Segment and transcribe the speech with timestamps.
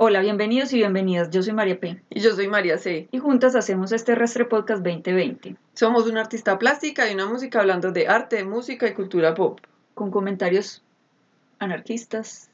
[0.00, 1.28] Hola, bienvenidos y bienvenidas.
[1.30, 2.00] Yo soy María P.
[2.08, 3.08] Y yo soy María C.
[3.10, 5.56] Y juntas hacemos este Restre Podcast 2020.
[5.74, 9.58] Somos una artista plástica y una música hablando de arte, música y cultura pop.
[9.94, 10.84] Con comentarios
[11.58, 12.48] anarquistas,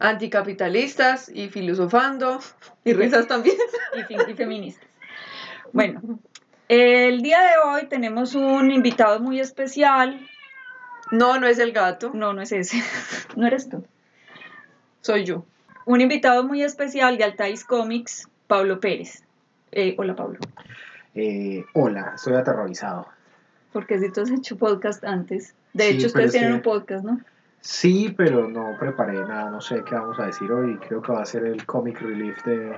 [0.00, 2.40] Anticapitalistas y filosofando.
[2.84, 3.54] Y risas también.
[4.10, 4.88] y, y feministas.
[5.72, 6.18] Bueno,
[6.66, 10.28] el día de hoy tenemos un invitado muy especial.
[11.12, 12.10] No, no es el gato.
[12.12, 12.82] No, no es ese.
[13.36, 13.86] No eres tú.
[15.00, 15.44] Soy yo.
[15.84, 19.22] Un invitado muy especial de Altais Comics, Pablo Pérez.
[19.72, 20.38] Eh, hola, Pablo.
[21.14, 23.06] Eh, hola, estoy aterrorizado.
[23.72, 25.54] Porque si tú has hecho podcast antes.
[25.72, 27.20] De Sí, hecho, ustedes es tienen que- un podcast, ¿no?
[27.60, 30.76] Sí, pero no preparé nada, no sé qué vamos a decir hoy.
[30.88, 32.76] Creo que va a ser el comic relief de,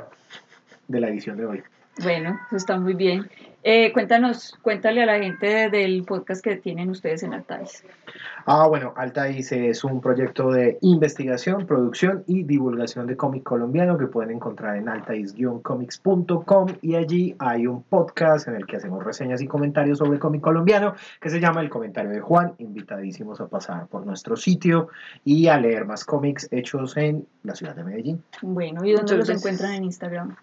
[0.88, 1.62] de la edición de hoy.
[2.02, 3.28] Bueno, eso está muy bien.
[3.66, 7.82] Eh, cuéntanos, cuéntale a la gente del podcast que tienen ustedes en Altais.
[8.44, 14.06] Ah, bueno, Altais es un proyecto de investigación, producción y divulgación de cómic colombiano que
[14.06, 19.46] pueden encontrar en altais-comics.com y allí hay un podcast en el que hacemos reseñas y
[19.46, 22.52] comentarios sobre cómic colombiano que se llama El Comentario de Juan.
[22.58, 24.88] Invitadísimos a pasar por nuestro sitio
[25.24, 28.22] y a leer más cómics hechos en la ciudad de Medellín.
[28.42, 29.40] Bueno, ¿y dónde Muchas los gracias.
[29.40, 30.36] encuentran en Instagram?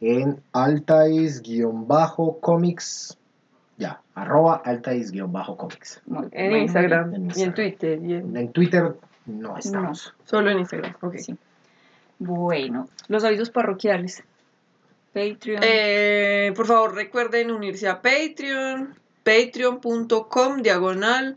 [0.00, 3.16] En altais-comics,
[3.76, 6.00] ya, arroba altais-comics.
[6.06, 7.54] En bueno, Instagram en y en Instagram.
[7.54, 7.98] Twitter.
[8.04, 8.94] y en- En Twitter
[9.26, 10.14] no estamos.
[10.24, 10.94] Solo en Instagram.
[11.00, 11.16] Ok.
[11.18, 11.36] Sí.
[12.18, 14.22] Bueno, los avisos parroquiales.
[15.14, 15.62] Patreon.
[15.64, 18.94] Eh, por favor, recuerden unirse a Patreon.
[19.24, 21.36] Patreon.com diagonal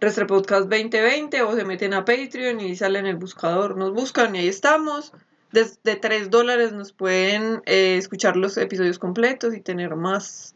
[0.00, 3.76] Restrepodcast 2020 o se meten a Patreon y salen en el buscador.
[3.76, 5.12] Nos buscan y ahí estamos.
[5.52, 10.54] Desde 3 dólares nos pueden eh, escuchar los episodios completos y tener más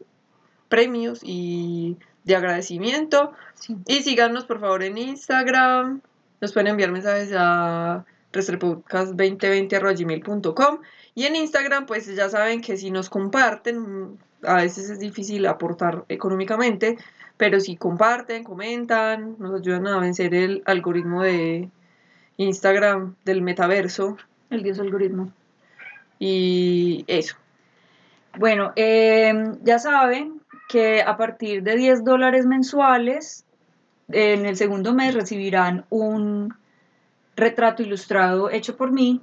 [0.69, 3.33] premios y de agradecimiento.
[3.55, 3.75] Sí.
[3.87, 6.01] Y síganos por favor en Instagram.
[6.41, 10.79] Nos pueden enviar mensajes a restrepodcast2020.gmail.com
[11.15, 16.05] y en Instagram pues ya saben que si nos comparten, a veces es difícil aportar
[16.09, 16.97] económicamente,
[17.37, 21.69] pero si comparten, comentan, nos ayudan a vencer el algoritmo de
[22.37, 24.17] Instagram del metaverso
[24.53, 25.31] El dios algoritmo.
[26.19, 27.35] y eso.
[28.37, 29.33] Bueno, eh,
[29.63, 33.45] ya saben que a partir de 10 dólares mensuales,
[34.09, 36.53] en el segundo mes recibirán un
[37.35, 39.21] retrato ilustrado hecho por mí.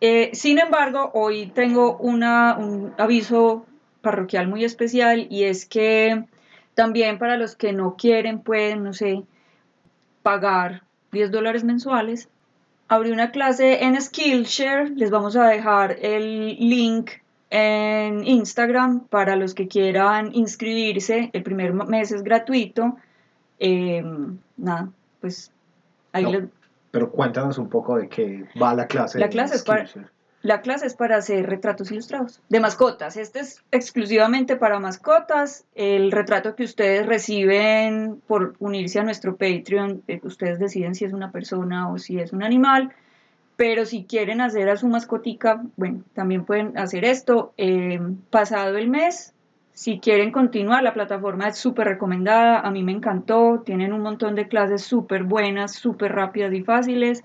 [0.00, 3.64] Eh, sin embargo, hoy tengo una- un aviso
[4.00, 6.24] parroquial muy especial y es que
[6.74, 9.22] también para los que no quieren, pueden, no sé,
[10.22, 10.82] pagar
[11.12, 12.28] 10 dólares mensuales,
[12.94, 17.10] abrí una clase en Skillshare, les vamos a dejar el link
[17.50, 21.30] en Instagram para los que quieran inscribirse.
[21.32, 22.96] El primer mes es gratuito.
[23.58, 24.02] Eh,
[24.56, 24.88] nada,
[25.20, 25.52] pues
[26.12, 26.30] ahí No.
[26.32, 26.44] les-
[26.90, 29.18] Pero cuéntanos un poco de qué va la clase.
[29.18, 29.88] La clase es para-.
[30.42, 33.16] La clase es para hacer retratos ilustrados de mascotas.
[33.16, 35.64] Este es exclusivamente para mascotas.
[35.74, 41.12] El retrato que ustedes reciben por unirse a nuestro Patreon, eh, ustedes deciden si es
[41.12, 42.92] una persona o si es un animal.
[43.54, 47.52] Pero si quieren hacer a su mascotica, bueno, también pueden hacer esto.
[47.56, 49.34] Eh, pasado el mes,
[49.74, 52.58] si quieren continuar, la plataforma es súper recomendada.
[52.60, 53.62] A mí me encantó.
[53.64, 57.22] Tienen un montón de clases súper buenas, súper rápidas y fáciles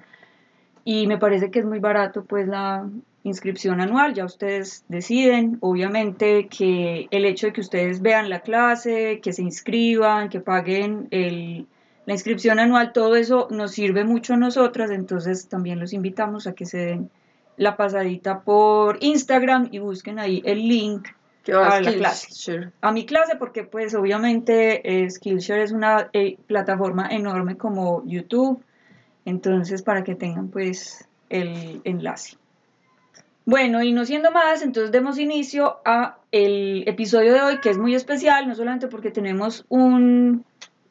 [0.89, 2.87] y me parece que es muy barato pues la
[3.23, 9.19] inscripción anual, ya ustedes deciden, obviamente que el hecho de que ustedes vean la clase,
[9.21, 11.65] que se inscriban, que paguen el-
[12.05, 16.53] la inscripción anual, todo eso nos sirve mucho a nosotras, entonces también los invitamos a
[16.53, 17.09] que se den
[17.57, 21.09] la pasadita por Instagram y busquen ahí el link
[21.65, 22.27] a la clase.
[22.79, 28.61] A mi clase porque pues obviamente eh, Skillshare es una eh, plataforma enorme como YouTube,
[29.27, 32.37] entonces para que tengan pues el enlace.
[33.45, 37.77] Bueno, y no siendo más, entonces demos inicio a el episodio de hoy que es
[37.77, 40.43] muy especial, no solamente porque tenemos un,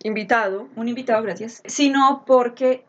[0.03, 0.69] Invitado.
[0.77, 2.85] un invitado, gracias, sino porque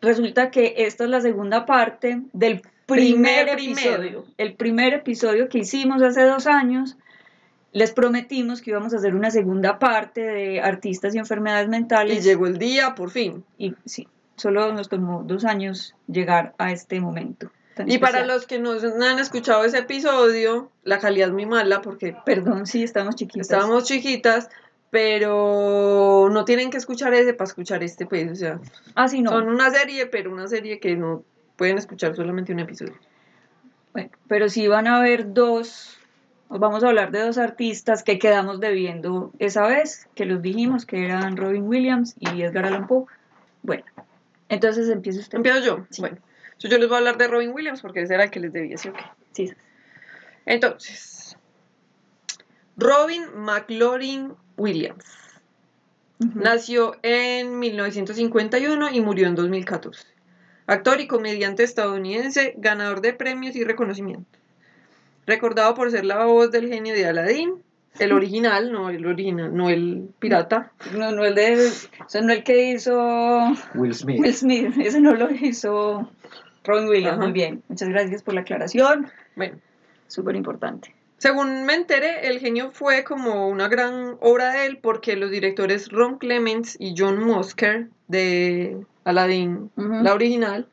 [0.00, 3.80] resulta que esta es la segunda parte del primer, Primer, primero.
[4.02, 6.96] episodio, el primer episodio que hicimos hace dos años.
[7.72, 12.24] Les prometimos que íbamos a hacer una segunda parte de artistas y enfermedades Y mentales.
[12.24, 13.44] llegó el día, por fin.
[13.58, 14.08] Y sí,
[14.40, 17.50] solo nos tomó dos años llegar a este momento.
[17.86, 22.14] Y para los que no han escuchado ese episodio, la calidad es muy mala porque
[22.26, 23.42] Perdón, sí, estamos chiquitos.
[23.42, 24.50] estábamos chiquitas,
[24.90, 28.60] pero no tienen que escuchar ese para escuchar este, pues, o sea,
[28.94, 29.30] Ah, sí, no.
[29.30, 31.22] son una serie, pero una serie que no
[31.56, 32.94] pueden escuchar solamente un episodio.
[33.92, 35.98] Bueno, pero sí van a haber dos,
[36.48, 40.84] os vamos a hablar de dos artistas que quedamos debiendo esa vez, que los dijimos,
[40.86, 43.06] que eran Robin Williams y Edgar Allan Poe.
[43.62, 43.84] Bueno,
[44.50, 45.36] entonces empieza usted.
[45.36, 45.86] Empiezo yo.
[45.90, 46.02] Sí.
[46.02, 46.18] Bueno,
[46.58, 48.76] yo les voy a hablar de Robin Williams porque ese era el que les debía,
[48.76, 49.04] ¿sí o qué?
[49.32, 49.52] Sí.
[50.44, 51.36] Entonces,
[52.76, 55.04] Robin McLaurin Williams
[56.18, 60.06] nació en 1951 y murió en 2014.
[60.66, 64.38] Actor y comediante estadounidense, ganador de premios y reconocimiento.
[65.26, 67.62] Recordado por ser la voz del genio de Aladdin,
[67.98, 70.72] el original, no el original, no el pirata.
[70.96, 71.68] No, no el de.
[72.04, 74.20] O sea, no el que hizo Will Smith.
[74.20, 74.74] Will Smith.
[74.78, 76.08] Ese no lo hizo
[76.64, 77.18] Robin Williams.
[77.18, 77.22] Ajá.
[77.24, 77.62] Muy bien.
[77.68, 79.08] Muchas gracias por la aclaración.
[79.36, 79.56] Bueno,
[80.06, 80.94] Súper importante.
[81.18, 85.88] según me enteré, el genio fue como una gran obra de él porque los directores
[85.90, 90.66] Ron Clements y John Musker de Aladdin, la original,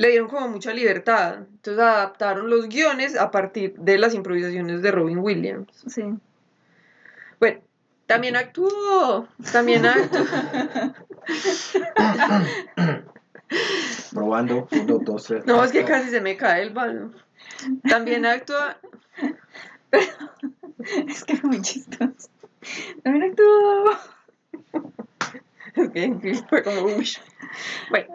[0.00, 1.40] le dieron como mucha libertad.
[1.40, 5.84] Entonces adaptaron los guiones a partir de las improvisaciones de Robin Williams.
[5.88, 6.04] Sí.
[7.38, 7.60] Bueno,
[8.06, 10.24] también actuó, también actuó,
[14.14, 14.68] Probando.
[14.70, 15.44] Uno, dos, tres.
[15.44, 17.14] no, es que casi se me cae el balón.
[17.86, 18.78] También actúa,
[21.08, 22.30] Es que fue muy chistoso.
[23.02, 23.98] También actuó.
[25.74, 27.06] es que fue como, uy.
[27.90, 28.08] Bueno,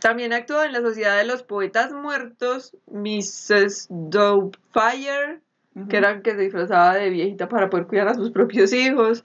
[0.00, 3.86] también actuó en la Sociedad de los Poetas Muertos, Mrs.
[3.90, 5.40] Doubtfire,
[5.88, 9.24] que era que se disfrazaba de viejita para poder cuidar a sus propios hijos,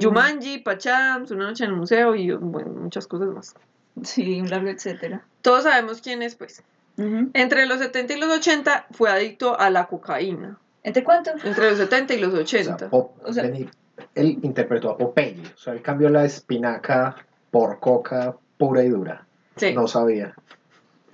[0.00, 3.54] Jumanji, Pachams, Una noche en el museo y bueno, muchas cosas más.
[4.02, 5.24] Sí, un largo etcétera.
[5.42, 6.62] Todos sabemos quién es, pues.
[6.96, 10.58] Entre los 70 y los 80 fue adicto a la cocaína.
[10.82, 11.32] ¿Entre cuánto?
[11.44, 12.90] Entre los 70 y los O sea, 80.
[12.90, 15.42] Pop- O sea- él interpretó a Popeye.
[15.54, 17.16] O sea, él cambió la espinaca
[17.50, 19.26] por coca pura y dura.
[19.56, 19.72] Sí.
[19.74, 20.34] No sabía.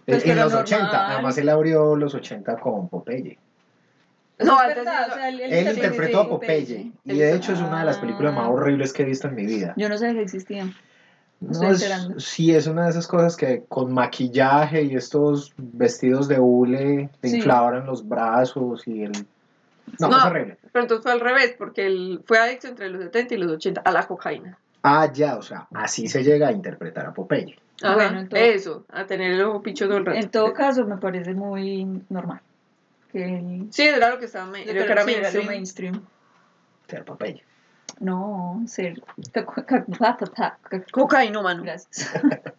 [0.06, 0.62] Pues, en los normal.
[0.64, 1.08] 80.
[1.14, 3.38] Además, él abrió los 80 con Popeye.
[4.38, 6.92] No, es antes o sea, él, Él interpretó a a Popeye.
[7.04, 8.50] Y de hecho es una de las películas más Ah.
[8.50, 9.74] horribles que he visto en mi vida.
[9.76, 10.74] Yo no sabía que existían.
[11.40, 11.86] No, es,
[12.18, 17.28] sí, es una de esas cosas que con maquillaje y estos vestidos de hule le
[17.28, 17.36] Sí.
[17.36, 19.12] inflaban los brazos y el...
[19.98, 20.18] No, No.
[20.18, 20.56] es horrible.
[20.72, 23.80] Pero entonces fue al revés, porque él fue adicto entre los 70 y los 80
[23.82, 24.58] a la cocaína.
[24.82, 27.58] Ah, ya, o sea, así se llega a interpretar a Popeye.
[27.82, 30.18] Ajá, Bueno, eso, a tener el ojo picho todo el rato.
[30.18, 32.40] En todo caso, me parece muy normal.
[33.12, 35.46] Que Sí, era lo que estaba lo que era mainstream.
[35.46, 36.02] mainstream.
[36.88, 37.42] Ser Popeye.
[37.98, 39.00] No, ser.
[39.32, 41.62] ca- ca- ca- ca- ca- ca- Cocainómano.
[41.62, 42.10] Gracias.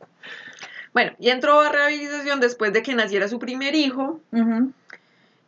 [0.94, 4.73] Bueno, y entró a rehabilitación después de que naciera su primer hijo Ujú.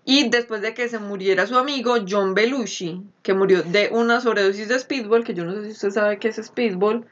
[0.06, 4.68] Y después de que se muriera su amigo John Belushi, que murió de una sobredosis
[4.68, 7.06] de speedball, que yo no sé si usted sabe qué es speedball.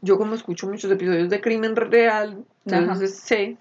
[0.00, 2.78] Yo como escucho muchos episodios de crimen real, Ajá.
[2.78, 3.56] entonces sé.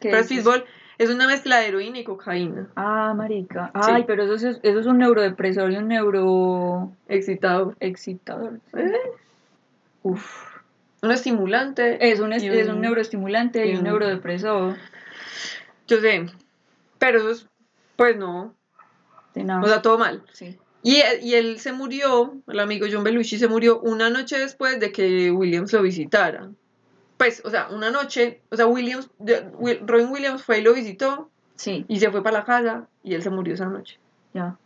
[0.00, 0.26] ¿Qué Pero es?
[0.26, 0.64] speedball
[0.98, 2.68] es una mezcla de heroína y cocaína.
[2.76, 3.70] Ah, marica.
[3.74, 3.90] Sí.
[3.92, 7.74] Ay, pero eso es, eso es un neurodepresor y un neuroexcitador.
[7.80, 8.52] Excitado.
[8.76, 8.92] ¿Eh?
[10.02, 10.56] Uf.
[11.02, 12.10] Un estimulante.
[12.10, 14.76] Es un, es, un neuroestimulante y y un- neurodepresor.
[15.88, 16.26] Yo sé.
[16.98, 17.46] Pero eso es,
[18.00, 18.54] pues no.
[19.34, 19.60] De nada.
[19.62, 20.24] O sea, todo mal.
[20.32, 20.58] sí.
[20.82, 24.80] Y, él- y él se murió, el amigo John Belushi se murió una noche después
[24.80, 26.48] de que Williams lo visitara.
[27.18, 31.28] Pues, o sea, una noche, o sea, Williams, Will- Robin Williams fue y lo visitó
[31.56, 33.98] Sí, y se fue para la casa y él se murió esa noche.
[34.32, 34.56] ya.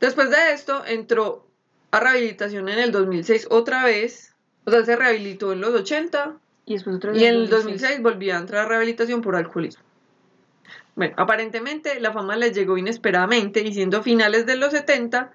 [0.00, 1.46] Después de esto, entró
[1.92, 4.34] a rehabilitación en el 2006 otra vez.
[4.64, 6.34] O sea, se rehabilitó en los 80
[6.66, 7.22] Y después otra vez.
[7.22, 9.84] y en el 2006 volvió a entrar a rehabilitación por alcoholismo.
[10.96, 15.30] Bueno, aparentemente la fama le llegó inesperadamente y siendo finales de los 70,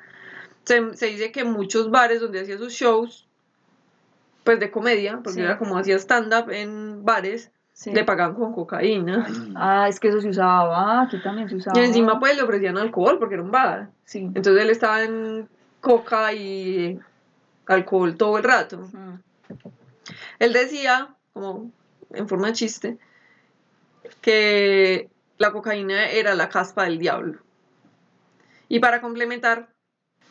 [0.64, 3.28] se, se dice que muchos bares donde hacía sus shows,
[4.44, 5.42] pues de comedia, porque Sí.
[5.42, 7.92] era como hacía stand-up en bares, Sí.
[7.94, 9.26] le pagaban con cocaína.
[9.28, 11.04] Ay, Ah, es que eso se usaba.
[11.04, 11.80] Aquí también se usaba.
[11.80, 13.90] Y encima pues le ofrecían alcohol porque era un bar.
[14.04, 14.20] Sí.
[14.20, 15.48] Entonces él estaba en
[15.80, 17.00] coca y
[17.68, 18.80] alcohol todo el rato.
[18.92, 19.20] Mm.
[20.40, 21.72] Él decía, como
[22.14, 22.98] en forma de chiste,
[24.22, 25.10] que
[25.42, 27.40] la cocaína era la caspa del diablo.
[28.70, 29.70] Y para complementar,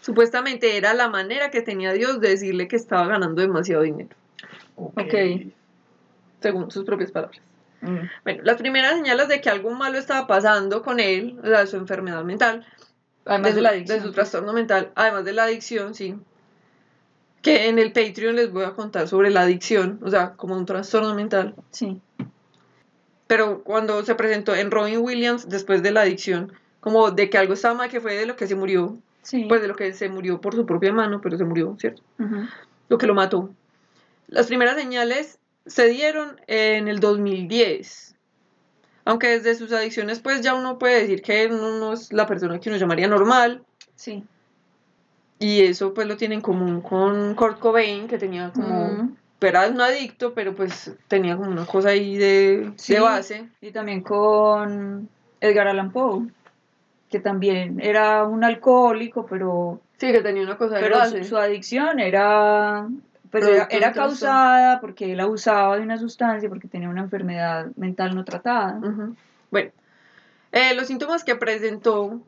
[0.00, 4.16] supuestamente era la manera que tenía Dios de decirle que estaba ganando demasiado dinero,
[4.76, 5.00] ok.
[5.00, 5.14] Ok.
[6.40, 7.40] según sus propias palabras.
[7.82, 7.98] Mm.
[8.24, 11.66] Bueno, las primeras señales de que algo malo estaba pasando con él, o sea, de
[11.66, 12.66] su enfermedad mental,
[13.24, 14.02] Además de de, la de adicción.
[14.02, 16.16] su trastorno mental, además de la adicción, sí.
[17.42, 20.66] Que en el Patreon les voy a contar sobre la adicción, o sea, como un
[20.66, 21.54] trastorno mental.
[21.70, 22.00] Sí.
[23.30, 27.52] Pero cuando se presentó en Robin Williams, después de la adicción, como de que algo
[27.54, 29.44] estaba mal, que fue de lo que se murió, Sí.
[29.48, 32.02] pues de lo que se murió por su propia mano, pero se murió, ¿cierto?
[32.88, 33.50] Lo que lo mató.
[34.26, 38.16] Las primeras señales se dieron en el 2010.
[39.04, 42.58] Aunque desde sus adicciones, pues ya uno puede decir que uno no es la persona
[42.58, 43.62] que uno llamaría normal.
[43.94, 44.24] Sí.
[45.38, 49.16] Y eso pues lo tiene en común con Kurt Cobain, que tenía como.
[49.40, 52.94] Era un adicto, pero pues tenía como una cosa ahí de, Sí.
[52.94, 53.48] de base.
[53.60, 55.08] Y también con
[55.40, 56.26] Edgar Allan Poe,
[57.10, 61.22] que también era un alcohólico, pero, Sí, que tenía una cosa de pero base.
[61.24, 62.86] su, su adicción era,
[63.30, 68.24] pues era, causada porque él abusaba de una sustancia, porque tenía una enfermedad mental no
[68.24, 68.80] tratada.
[69.50, 69.70] Bueno,
[70.52, 72.20] eh, los síntomas que presentó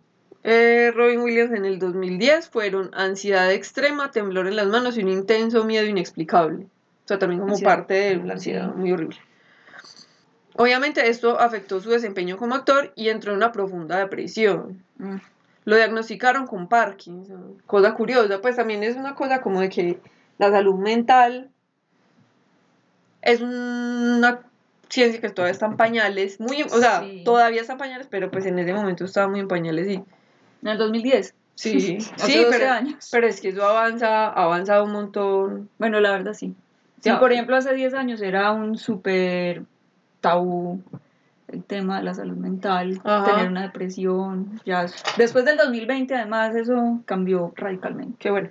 [0.45, 5.09] eh, Robin Williams en el 2010 fueron ansiedad extrema, temblor en las manos y un
[5.09, 6.67] intenso miedo inexplicable.
[7.05, 7.75] O sea, también como Ansiedad.
[7.77, 8.79] parte de la ansiedad, Sí.
[8.79, 9.17] muy horrible.
[10.57, 14.83] Obviamente esto afectó su desempeño como actor y entró en una profunda depresión.
[14.99, 15.17] Mm.
[15.65, 17.57] Lo diagnosticaron con Parkinson.
[17.67, 19.99] Cosa curiosa, pues también es una cosa como de que
[20.39, 21.51] la salud mental
[23.23, 24.41] es una
[24.89, 27.23] ciencia que todavía está en pañales, muy, o sea, Sí.
[27.25, 30.69] todavía está en pañales, pero pues en ese momento estaba muy en pañales y En
[30.69, 31.35] el 2010.
[31.55, 33.09] sí, sí, 12 pero, años.
[33.11, 35.71] pero es que eso avanza, ha avanzado un montón.
[35.79, 36.55] Bueno, la verdad sí.
[37.03, 37.19] Sí, Ya.
[37.19, 39.65] por ejemplo, hace 10 años era un súper
[40.21, 40.81] tabú
[41.49, 43.25] el tema de la salud mental, Ajá.
[43.33, 44.61] tener una depresión.
[44.65, 44.87] Ya,
[45.19, 48.15] después del 2020, además, eso cambió radicalmente.
[48.19, 48.49] Qué bueno.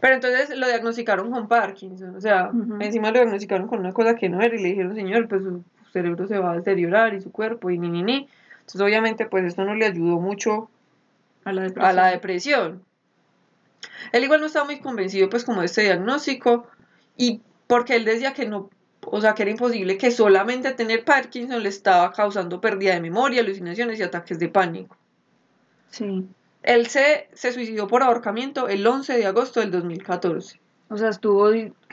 [0.00, 4.28] Pero entonces lo diagnosticaron con Parkinson, o sea, encima lo diagnosticaron con una cosa que
[4.28, 7.32] no era y le dijeron, señor, pues su cerebro se va a deteriorar y su
[7.32, 8.28] cuerpo y ni ni ni.
[8.60, 10.70] Entonces obviamente pues esto no le ayudó mucho
[11.44, 11.86] A la depresión.
[11.90, 12.82] a la depresión.
[14.12, 16.68] Él igual no estaba muy convencido pues como de este diagnóstico
[17.16, 18.68] y porque él decía que no,
[19.02, 23.40] o sea, que era imposible que solamente tener Parkinson le estaba causando pérdida de memoria,
[23.42, 24.96] alucinaciones y ataques de pánico.
[25.90, 26.26] Sí.
[26.64, 30.60] Él se, se suicidó por ahorcamiento el 11 de agosto del 2014.
[30.90, 31.48] O sea, estuvo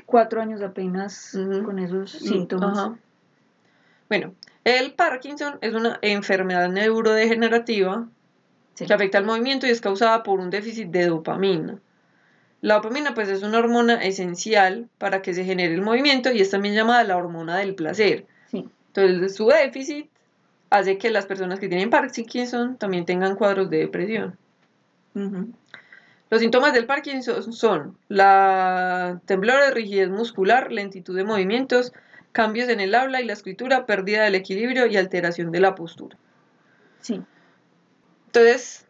[0.08, 2.78] cuatro años apenas con esos Mm, síntomas.
[2.78, 2.96] ajá.
[4.10, 8.08] Bueno, el Parkinson es una enfermedad neurodegenerativa
[8.74, 8.86] Sí.
[8.88, 11.80] que afecta al movimiento y es causada por un déficit de dopamina.
[12.62, 16.50] La dopamina pues es una hormona esencial para que se genere el movimiento y es
[16.50, 18.26] también llamada la hormona del placer.
[18.50, 18.68] Sí.
[18.88, 20.10] Entonces su déficit
[20.70, 24.38] hace que las personas que tienen Parkinson también tengan cuadros de depresión.
[26.30, 31.94] Los síntomas del Parkinson son la temblor de rigidez muscular, lentitud de movimientos,
[32.32, 36.18] cambios en el habla y la escritura, pérdida del equilibrio y alteración de la postura.
[37.02, 37.22] Sí.
[38.28, 38.87] Entonces,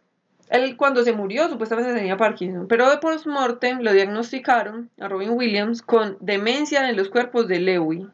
[0.49, 5.81] él cuando se murió supuestamente tenía Parkinson, pero de post-mortem lo diagnosticaron a Robin Williams
[5.81, 8.07] con demencia en los cuerpos de Lewy.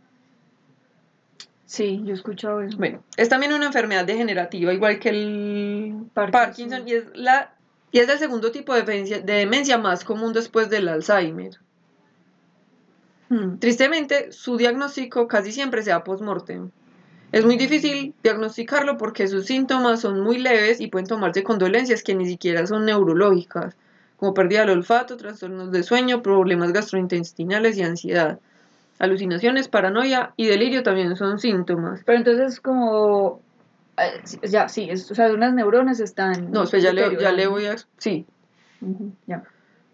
[1.66, 2.78] Sí, yo he escuchado eso.
[2.78, 6.32] Bueno, es también una enfermedad degenerativa, igual que el Parkinson.
[6.32, 7.54] Parkinson, y es la
[7.92, 11.60] y es el segundo tipo de demencia, de demencia más común después del Alzheimer.
[13.30, 13.58] Mm.
[13.60, 16.72] Tristemente, su diagnóstico casi siempre se da post-mortem.
[17.34, 22.04] Es muy difícil diagnosticarlo porque sus síntomas son muy leves y pueden tomarse con dolencias
[22.04, 23.76] que ni siquiera son neurológicas,
[24.18, 28.40] como pérdida del olfato, trastornos de sueño, problemas gastrointestinales y ansiedad.
[29.00, 32.02] Alucinaciones, paranoia y delirio también son síntomas.
[32.06, 33.42] Pero entonces como...
[33.98, 36.52] eh, Ya, sí, es- o sea, unas neuronas están...
[36.52, 37.50] No, pues ya le, ya le deteriorando.
[37.52, 37.76] voy a...
[37.98, 38.28] Sí,
[39.26, 39.44] ya.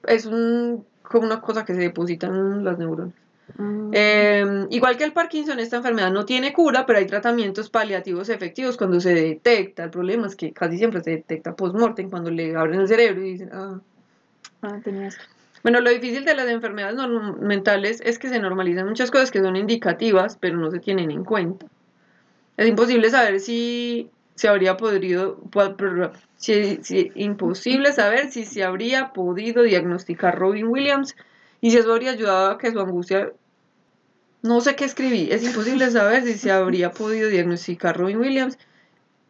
[0.07, 3.13] es un, como una cosa que se deposita en las neuronas.
[3.57, 3.91] Mm.
[3.93, 8.77] Eh, igual que el Parkinson, esta enfermedad no tiene cura, pero hay tratamientos paliativos efectivos
[8.77, 9.83] cuando se detecta.
[9.85, 13.31] El problema es que casi siempre se detecta post-mortem, cuando le abren el cerebro y
[13.31, 13.79] dicen, ah.
[14.61, 15.17] Ah, tenías.
[15.63, 16.97] Bueno, lo difícil de las enfermedades
[17.41, 21.25] mentales es que se normalizan muchas cosas que son indicativas, pero no se tienen en
[21.25, 21.65] cuenta.
[22.55, 25.41] Es imposible saber si se habría podido,
[26.37, 31.15] si, si- imposible saber si se habría podido diagnosticar Robin Williams
[31.59, 33.33] y si eso habría ayudado a que su angustia,
[34.41, 38.57] no sé qué escribí, es imposible saber si se habría podido diagnosticar Robin Williams.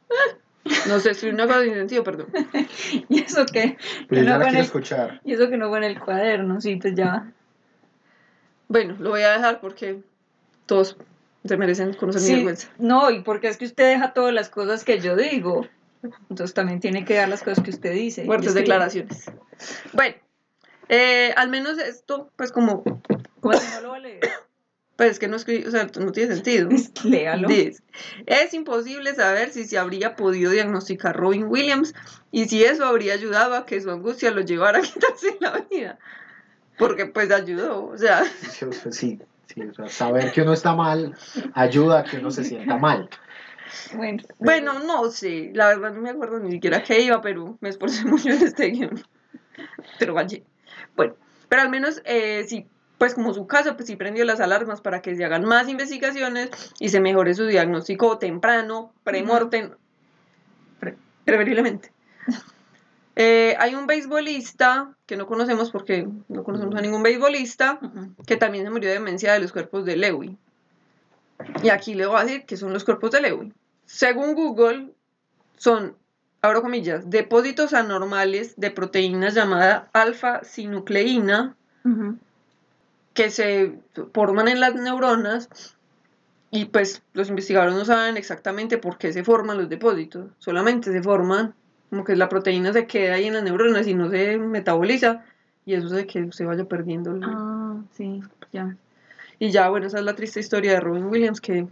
[0.09, 0.35] Ah,
[0.87, 2.27] No sé, escribí una cosa sin sentido, perdón.
[3.09, 3.45] ¿Y eso?
[3.51, 3.75] Pero
[4.09, 5.21] Que yo no la fue en quiero el- escuchar.
[5.23, 7.31] Y eso que no fue en el cuaderno, sí, pues ya.
[8.67, 10.01] Bueno, lo voy a dejar porque
[10.65, 10.95] todos
[11.43, 12.69] se merecen conocer mi vergüenza.
[12.77, 15.67] no, y porque es que usted deja todas las cosas que yo digo.
[16.29, 18.25] Entonces también tiene que dar las cosas que usted dice.
[18.25, 19.25] Fuertes declaraciones.
[19.93, 20.15] Bueno,
[20.87, 22.83] eh, al menos esto, pues como,
[23.41, 24.21] ¿Cómo si no lo va a leer?
[24.99, 26.67] Pues es que no escribí, o sea, no tiene sentido.
[27.05, 27.47] Léalo.
[27.47, 27.81] Dice,
[28.25, 31.95] es imposible saber si se habría podido diagnosticar Robin Williams
[32.31, 35.97] y si eso habría ayudado a que su angustia lo llevara a quitarse la vida.
[36.77, 40.51] Porque pues ayudó, o sea, Sí, o sea, sí, sí, o sea, saber que uno
[40.51, 41.15] está mal
[41.53, 43.09] ayuda a que uno se sienta mal.
[43.93, 47.69] Bueno, bueno, no sé, la verdad no me acuerdo ni siquiera qué iba, pero me
[47.69, 49.01] esforcé mucho en este guion.
[49.97, 50.39] Pero vaya.
[50.97, 51.15] Bueno,
[51.47, 52.67] pero al menos eh, sí,
[52.99, 56.49] pues como su caso, pues sí prendió las alarmas para que se hagan más investigaciones
[56.79, 59.71] y se mejore su diagnóstico temprano, premortem,
[60.79, 61.91] pre- preferiblemente.
[63.21, 67.77] Eh, hay un beisbolista que no conocemos porque no conocemos a ningún beisbolista
[68.25, 70.37] que también se murió de demencia de los cuerpos de Lewy.
[71.61, 73.51] Y aquí le voy a decir que son los cuerpos de Lewy.
[73.85, 74.93] Según Google,
[75.57, 75.97] son,
[76.41, 81.57] abro comillas, depósitos anormales de proteínas llamada alfa-sinucleína.
[83.19, 83.73] Que se
[84.13, 85.49] forman en las neuronas
[86.51, 91.03] y pues los investigadores no saben exactamente por qué se forman los depósitos, solamente se
[91.03, 91.53] forman
[91.89, 95.25] como que la proteína se queda ahí en las neuronas y no se metaboliza
[95.65, 97.11] y eso hace que se vaya perdiendo.
[97.13, 98.23] el- Ah, sí,
[98.53, 98.77] ya.
[99.37, 101.67] Y ya, bueno, esa es la triste historia de Robin Williams, que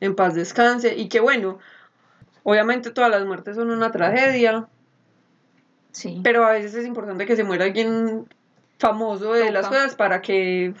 [0.00, 1.58] en paz descanse y que bueno,
[2.44, 4.68] obviamente todas las muertes son una tragedia,
[5.90, 6.20] Sí.
[6.22, 8.28] pero a veces es importante que se muera alguien
[8.78, 10.74] famoso de las cosas para que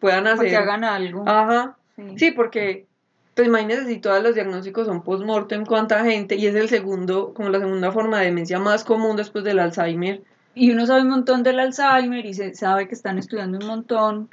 [0.00, 0.38] puedan hacer...
[0.38, 1.24] Para que hagan algo.
[1.26, 1.76] Ajá.
[1.96, 2.02] Sí.
[2.16, 2.86] Sí, porque,
[3.34, 7.48] pues imagínense si todos los diagnósticos son post-mortem, cuánta gente, y es el segundo, como
[7.48, 10.22] la segunda forma de demencia más común después del Alzheimer.
[10.54, 14.28] Y uno sabe un montón del Alzheimer y se sabe que están estudiando un montón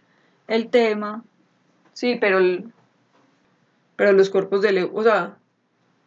[0.48, 1.24] el tema.
[1.94, 2.72] Sí, pero el,
[3.96, 5.38] pero los cuerpos de Leo, o sea,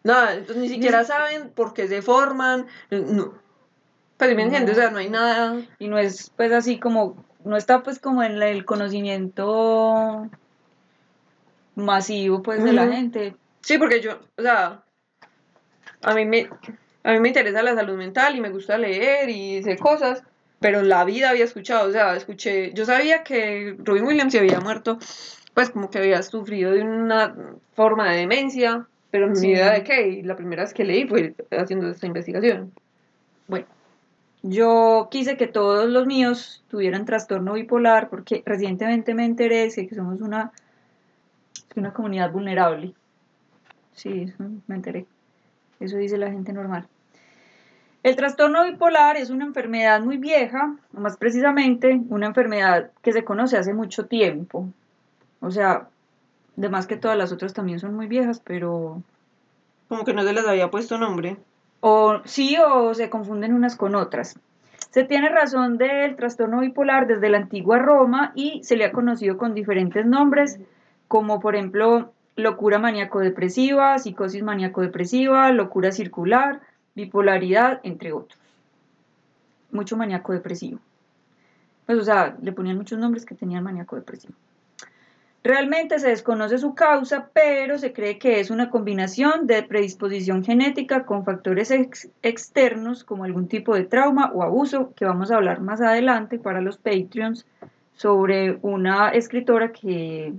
[0.04, 3.34] nada, entonces ni siquiera saben por qué se forman, no.
[4.18, 5.62] Pues me entiendes, o sea, no hay nada.
[5.78, 10.28] Y no es pues así como, no está pues como en el conocimiento
[11.76, 13.36] masivo pues de la gente.
[13.60, 14.82] Sí, porque yo, o sea,
[16.02, 16.48] a mí me,
[17.04, 20.24] a mí me interesa la salud mental y me gusta leer y hacer cosas,
[20.58, 24.58] pero la vida había escuchado, o sea, escuché, yo sabía que Robin Williams se había
[24.60, 24.98] muerto,
[25.54, 27.34] pues como que había sufrido de una
[27.74, 29.46] forma de demencia, pero Sí.
[29.46, 32.72] ni idea de qué, y la primera vez que leí fue haciendo esta investigación.
[33.46, 33.66] Bueno,
[34.42, 39.94] yo quise que todos los míos tuvieran trastorno bipolar porque recientemente me enteré de que
[39.94, 40.52] somos una,
[41.76, 42.94] una comunidad vulnerable.
[43.92, 45.06] Sí, eso me enteré.
[45.80, 46.86] Eso dice la gente normal.
[48.02, 53.24] El trastorno bipolar es una enfermedad muy vieja, o más precisamente una enfermedad que se
[53.24, 54.68] conoce hace mucho tiempo.
[55.40, 55.88] O sea,
[56.56, 59.02] de más que todas las otras también son muy viejas, pero
[59.88, 61.38] Como que no se les había puesto nombre.
[61.80, 64.38] O sí o se confunden unas con otras.
[64.90, 69.36] Se tiene razón del trastorno bipolar desde la antigua Roma y se le ha conocido
[69.36, 70.58] con diferentes nombres,
[71.08, 76.60] como por ejemplo locura maníaco-depresiva, psicosis maníaco-depresiva, locura circular,
[76.94, 78.40] bipolaridad, entre otros.
[79.70, 80.78] Mucho maníaco-depresivo.
[81.86, 84.34] Pues o sea, le ponían muchos nombres que tenían maníaco-depresivo.
[85.44, 91.04] Realmente se desconoce su causa, pero se cree que es una combinación de predisposición genética
[91.06, 95.60] con factores ex- externos como algún tipo de trauma o abuso, que vamos a hablar
[95.60, 97.46] más adelante para los Patreons,
[97.94, 100.32] sobre una escritora que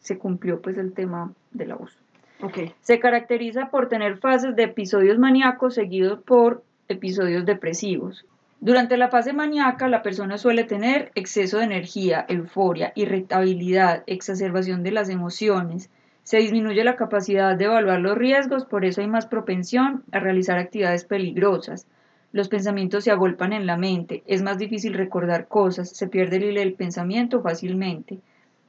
[0.00, 1.98] se cumplió pues el tema del abuso.
[2.42, 2.58] Ok.
[2.80, 8.24] Se caracteriza por tener fases de episodios maníacos seguidos por episodios depresivos.
[8.60, 14.90] Durante la fase maníaca, la persona suele tener exceso de energía, euforia, irritabilidad, exacerbación de
[14.90, 15.90] las emociones.
[16.24, 20.58] Se disminuye la capacidad de evaluar los riesgos, por eso hay más propensión a realizar
[20.58, 21.86] actividades peligrosas.
[22.32, 26.44] Los pensamientos se agolpan en la mente, es más difícil recordar cosas, se pierde el
[26.44, 28.18] hilo del pensamiento fácilmente.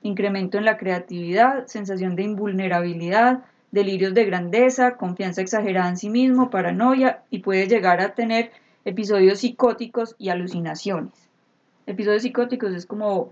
[0.03, 3.39] Incremento en la creatividad, sensación de invulnerabilidad,
[3.71, 8.51] delirios de grandeza, confianza exagerada en sí mismo, paranoia y puede llegar a tener
[8.89, 11.13] episodios psicóticos y alucinaciones.
[11.85, 13.31] Episodios psicóticos es como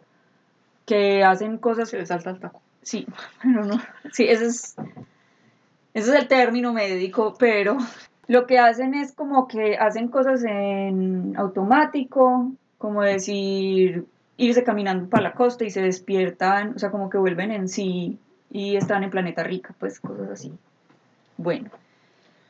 [0.85, 2.61] que hacen cosas Se le salta el taco.
[2.81, 3.05] Sí,
[3.41, 3.81] pero no.
[4.11, 4.75] Sí, ese es,
[5.93, 7.77] ese es el término médico, pero
[8.27, 14.05] lo que hacen es como que hacen cosas en automático, como decir,
[14.37, 18.19] irse caminando para la costa y se despiertan, o sea, como que vuelven en sí
[18.51, 20.53] y están en planeta rica, pues cosas así.
[21.35, 21.71] Bueno,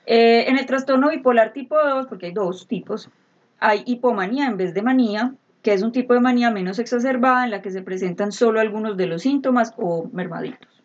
[0.09, 3.09] eh, en el trastorno bipolar tipo 2, porque hay dos tipos,
[3.59, 7.51] hay hipomanía en vez de manía, que es un tipo de manía menos exacerbada en
[7.51, 10.81] la que se presentan solo algunos de los síntomas o mermaditos.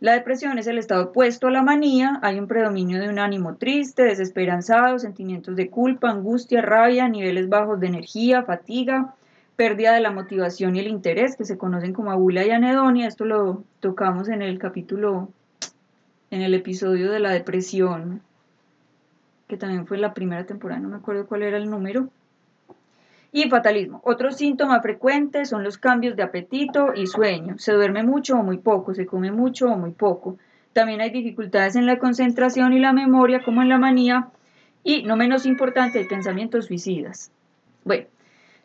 [0.00, 3.54] La depresión es el estado opuesto a la manía, hay un predominio de un ánimo
[3.54, 9.14] triste, desesperanzado, sentimientos de culpa, angustia, rabia, niveles bajos de energía, fatiga,
[9.54, 13.24] pérdida de la motivación y el interés, que se conocen como abula y anedonia, esto
[13.24, 15.28] lo tocamos en el capítulo,
[16.34, 18.20] en el episodio de la depresión,
[19.46, 22.08] que también fue la primera temporada, no me acuerdo cuál era el número.
[23.30, 24.00] Y fatalismo.
[24.04, 27.56] Otro síntoma frecuente son los cambios de apetito y sueño.
[27.58, 30.36] Se duerme mucho o muy poco, se come mucho o muy poco.
[30.72, 34.28] También hay dificultades en la concentración y la memoria, como en la manía.
[34.82, 37.30] Y, no menos importante, hay pensamientos suicidas.
[37.84, 38.06] Bueno,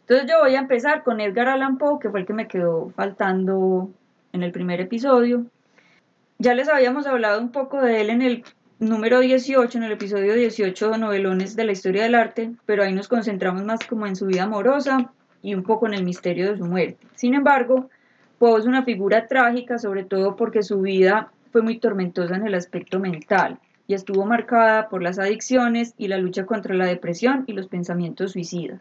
[0.02, 2.90] entonces yo voy a empezar con Edgar Allan Poe, que fue el que me quedó
[2.96, 3.92] faltando
[4.34, 5.46] en el primer episodio.
[6.42, 8.46] Ya les habíamos hablado un poco de él en el
[8.80, 12.94] número 18, en el episodio 18 de Novelones de la Historia del Arte, pero ahí
[12.94, 16.58] nos concentramos más como en su vida amorosa y un poco en el misterio de
[16.58, 17.06] su muerte.
[17.16, 17.90] Sin embargo,
[18.38, 22.56] Poe es una figura trágica, sobre todo porque su vida fue muy tormentosa en el
[22.56, 27.52] aspecto mental y estuvo marcada por las adicciones y la lucha contra la depresión y
[27.52, 28.80] los pensamientos suicidas.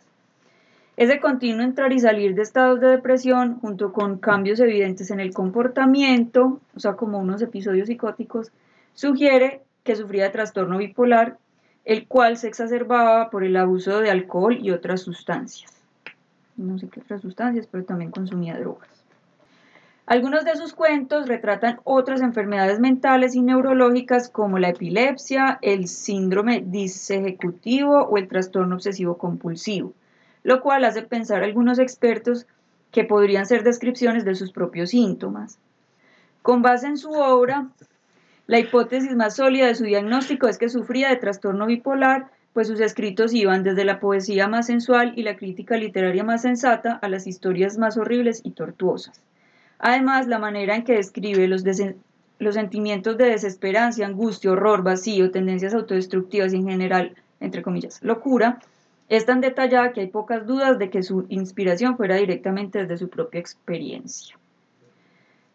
[0.99, 5.33] Ese continuo entrar y salir de estados de depresión, junto con cambios evidentes en el
[5.33, 8.51] comportamiento, o sea, como unos episodios psicóticos,
[8.95, 11.39] sugiere que sufría de trastorno bipolar,
[11.85, 15.73] el cual se exacerbaba por el abuso de alcohol y otras sustancias.
[16.57, 18.91] No sé qué otras sustancias, pero también consumía drogas.
[20.05, 26.61] Algunos de sus cuentos retratan otras enfermedades mentales y neurológicas como la epilepsia, el síndrome
[26.67, 29.95] disejecutivo o el trastorno obsesivo compulsivo,
[30.43, 32.47] lo cual hace pensar a algunos expertos
[32.91, 35.59] que podrían ser descripciones de sus propios síntomas.
[36.43, 37.69] Con base en su obra,
[38.47, 42.81] la hipótesis más sólida de su diagnóstico es que sufría de trastorno bipolar, pues sus
[42.81, 47.27] escritos iban desde la poesía más sensual y la crítica literaria más sensata a las
[47.27, 49.21] historias más horribles y tortuosas.
[49.79, 51.63] Además, la manera en que describe los,
[52.39, 58.61] los sentimientos de desesperanza, angustia, horror, vacío, tendencias autodestructivas y en general, entre comillas, locura,
[59.09, 63.09] es tan detallada que hay pocas dudas de que su inspiración fuera directamente desde su
[63.09, 64.39] propia experiencia.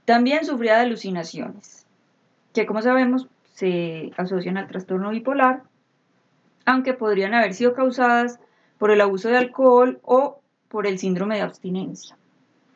[0.05, 1.83] También sufría de alucinaciones
[2.53, 5.63] que como sabemos se asocian al trastorno bipolar,
[6.65, 8.39] aunque podrían haber sido causadas
[8.77, 10.39] por el abuso de alcohol o
[10.69, 12.17] por el síndrome de abstinencia,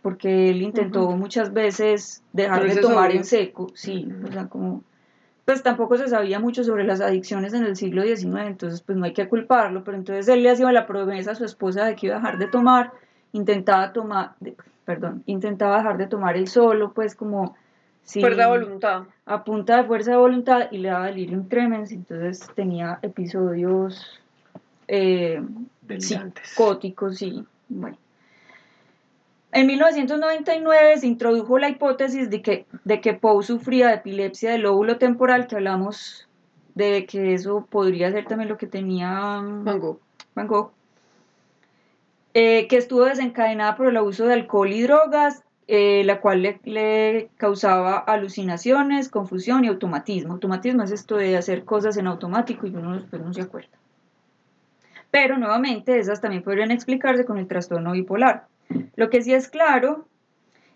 [0.02, 4.84] porque él intentó muchas veces dejar de tomar en seco, sí, o sea, como,
[5.48, 9.06] pues tampoco se sabía mucho sobre las adicciones en el siglo XIX, entonces pues no
[9.06, 12.08] hay que culparlo, pero entonces él le hacía la promesa a su esposa de que
[12.08, 12.92] iba a dejar de tomar,
[13.32, 14.32] intentaba tomar,
[14.84, 17.56] perdón, intentaba dejar de tomar él solo, pues como
[18.04, 19.04] fuerza de voluntad.
[19.26, 24.20] A punta de fuerza de voluntad y le daba delirium tremens, entonces tenía episodios
[24.90, 25.42] eh,
[25.98, 27.46] psicóticos, sí.
[27.70, 27.98] Bueno.
[29.52, 34.62] En 1999 se introdujo la hipótesis de que, de que Poe sufría de epilepsia del
[34.62, 36.28] lóbulo temporal, que hablamos
[36.76, 40.00] de que eso podría ser también lo que tenía Van Gogh.
[40.36, 40.72] Van Gogh
[42.40, 47.30] eh, que estuvo desencadenada por el abuso de alcohol y drogas eh, la cual le,
[47.36, 50.34] causaba alucinaciones, confusión y automatismo.
[50.34, 53.76] Automatismo es esto de hacer cosas en automático y uno después no se acuerda.
[55.10, 58.46] Pero nuevamente esas también podrían explicarse con el trastorno bipolar.
[58.96, 60.06] Lo que sí es claro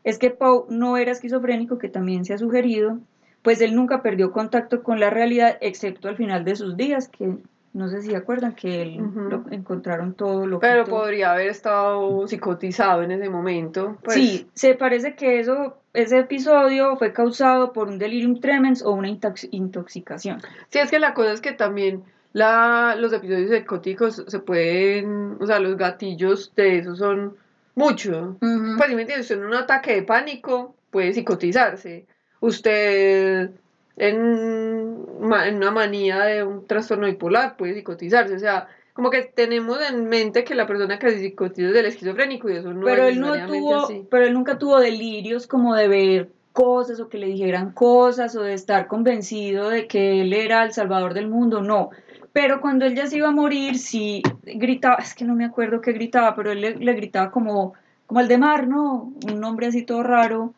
[0.03, 2.97] es que Poe no era esquizofrénico, que también se ha sugerido,
[3.41, 7.35] pues él nunca perdió contacto con la realidad excepto al final de sus días, que
[7.73, 13.01] no sé si acuerdan que él lo encontraron todo lo Pero podría haber estado psicotizado
[13.03, 13.97] en ese momento.
[14.03, 14.15] Pues.
[14.15, 19.07] Sí, se parece que eso, ese episodio fue causado por un delirium tremens o una
[19.07, 20.41] intoxicación.
[20.69, 25.45] Sí, es que la cosa es que también la, los episodios psicóticos se pueden, o
[25.45, 27.37] sea, los gatillos de eso son
[27.81, 28.37] mucho.
[28.39, 32.05] Pues si me entiendes, usted en un ataque de pánico puede psicotizarse.
[32.39, 33.51] Usted
[33.97, 40.07] en, una manía de un trastorno bipolar, puede psicotizarse, o sea, como que tenemos en
[40.09, 43.15] mente que la persona que se psicotiza es del esquizofrénico y eso no pero es
[43.15, 47.27] él no tuvo, Pero él nunca tuvo delirios como de ver cosas o que le
[47.27, 51.91] dijeran cosas o de estar convencido de que él era el salvador del mundo, no.
[52.33, 55.81] Pero cuando él ya se iba a morir, sí gritaba, es que no me acuerdo
[55.81, 57.73] qué gritaba, pero él le, le gritaba como,
[58.07, 59.11] como el de Mar, ¿no?
[59.27, 60.53] Un nombre así todo raro.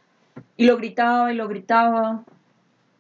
[0.56, 2.24] Y lo gritaba y lo gritaba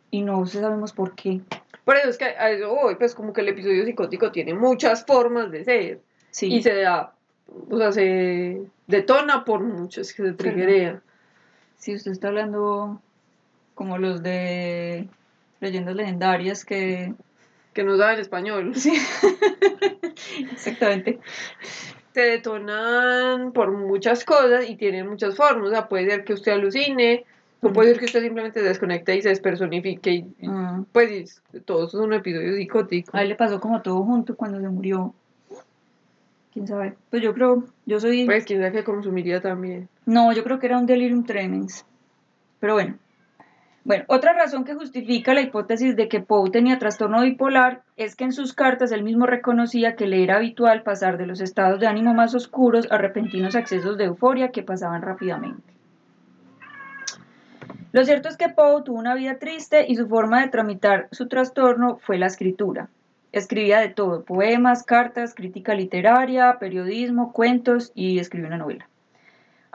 [0.10, 1.42] y no sabemos por qué.
[1.86, 5.06] Por eso es que a eso voy, pues como que el episodio psicótico tiene muchas
[5.06, 6.02] formas de ser.
[6.32, 6.54] Sí.
[6.54, 7.14] Y se da,
[7.70, 11.02] o sea, se detona por muchos que se triggerea.
[11.78, 13.02] Sí, usted está hablando
[13.76, 15.08] como los de
[15.60, 17.14] leyendas legendarias que...
[17.74, 18.76] Que no saben español.
[18.76, 18.94] Sí,
[20.52, 21.20] exactamente.
[22.14, 25.70] Se detonan por muchas cosas y tienen muchas formas.
[25.70, 27.26] O sea, puede ser que usted alucine,
[27.64, 30.86] no puede ser que usted simplemente se desconecte y se despersonifique y, mm.
[30.92, 33.18] pues todo eso es un episodio psicótico.
[33.18, 35.14] A él le pasó como todo junto cuando se murió.
[36.52, 36.96] ¿Quién sabe?
[37.10, 38.26] Pues yo creo, yo soy...
[38.26, 39.90] Pues quién sabe que consumiría también.
[40.06, 41.86] No, yo creo que era un delirium tremens.
[42.60, 43.00] Pero bueno.
[43.86, 48.24] Bueno, otra razón que justifica la hipótesis de que Poe tenía trastorno bipolar es que
[48.24, 51.88] en sus cartas él mismo reconocía que le era habitual pasar de los estados de
[51.88, 55.74] ánimo más oscuros a repentinos accesos de euforia que pasaban rápidamente.
[57.92, 61.28] Lo cierto es que Poe tuvo una vida triste y su forma de tramitar su
[61.28, 62.88] trastorno fue la escritura.
[63.34, 68.88] Escribía de todo, poemas, cartas, crítica literaria, periodismo, cuentos y escribió una novela.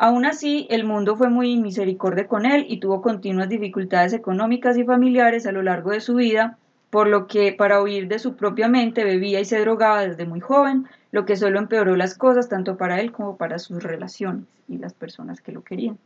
[0.00, 4.84] Aún así, el mundo fue muy misericordia con él y tuvo continuas dificultades económicas y
[4.84, 6.56] familiares a lo largo de su vida,
[6.88, 10.38] por lo que para huir de su propia mente bebía y se drogaba desde muy
[10.38, 14.78] joven, lo que solo empeoró las cosas tanto para él como para sus relaciones y
[14.78, 15.98] las personas que lo querían.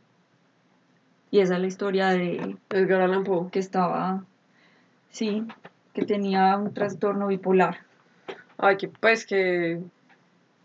[1.29, 3.51] Y esa es la historia de Edgar Allan Poe.
[3.51, 4.23] que estaba,
[5.11, 5.45] sí,
[5.93, 7.77] que tenía un trastorno bipolar.
[8.57, 9.79] Ay, que pues que.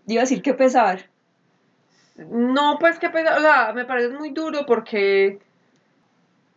[0.07, 1.11] Iba a decir que pesar.
[2.19, 5.39] No, pues que pesa- o sea, me parece muy duro porque.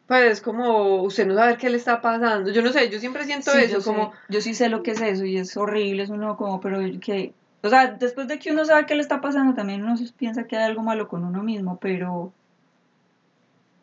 [0.08, 2.52] Pues es como usted no sabe qué le está pasando.
[2.52, 3.90] Yo no sé, yo siempre siento Sí, eso, yo, sé.
[3.90, 4.12] como.
[4.28, 7.34] yo sí sé lo que es eso y es horrible, es uno como, pero que,
[7.64, 10.44] o sea, después de que uno sabe qué le está pasando, también uno se piensa
[10.46, 12.34] que hay algo malo con uno mismo, pero,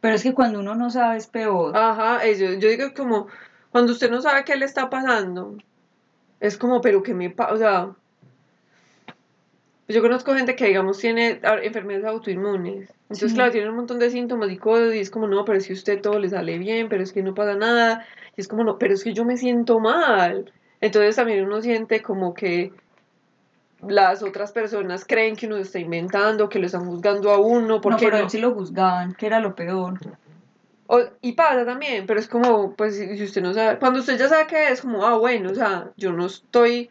[0.03, 1.75] pero es que cuando uno no sabe es peor.
[1.77, 2.45] Ajá, eso.
[2.59, 3.27] Yo digo como.
[3.71, 5.57] Cuando usted no sabe qué le está pasando,
[6.41, 7.35] es como, pero que me.
[7.51, 7.91] O sea.
[9.88, 12.90] Yo conozco gente que, digamos, tiene enfermedades autoinmunes.
[13.05, 13.35] Entonces, Sí.
[13.37, 15.72] claro, tiene un montón de síntomas y cosas, y es como, no, pero es que
[15.72, 18.07] a usted todo le sale bien, pero es que no pasa nada.
[18.37, 20.53] Y es como, no, pero es que yo me siento mal.
[20.83, 22.70] Entonces, también uno siente como que
[23.87, 27.81] las otras personas creen que uno está inventando, que lo están juzgando a uno, no,
[27.81, 28.29] porque pero no.
[28.31, 29.98] sí lo juzgaban, que era lo peor.
[30.88, 34.29] O- y pasa también, pero es como, pues, si usted no sabe, cuando usted ya
[34.29, 36.90] sabe que es como, ah, bueno, o sea, yo no estoy,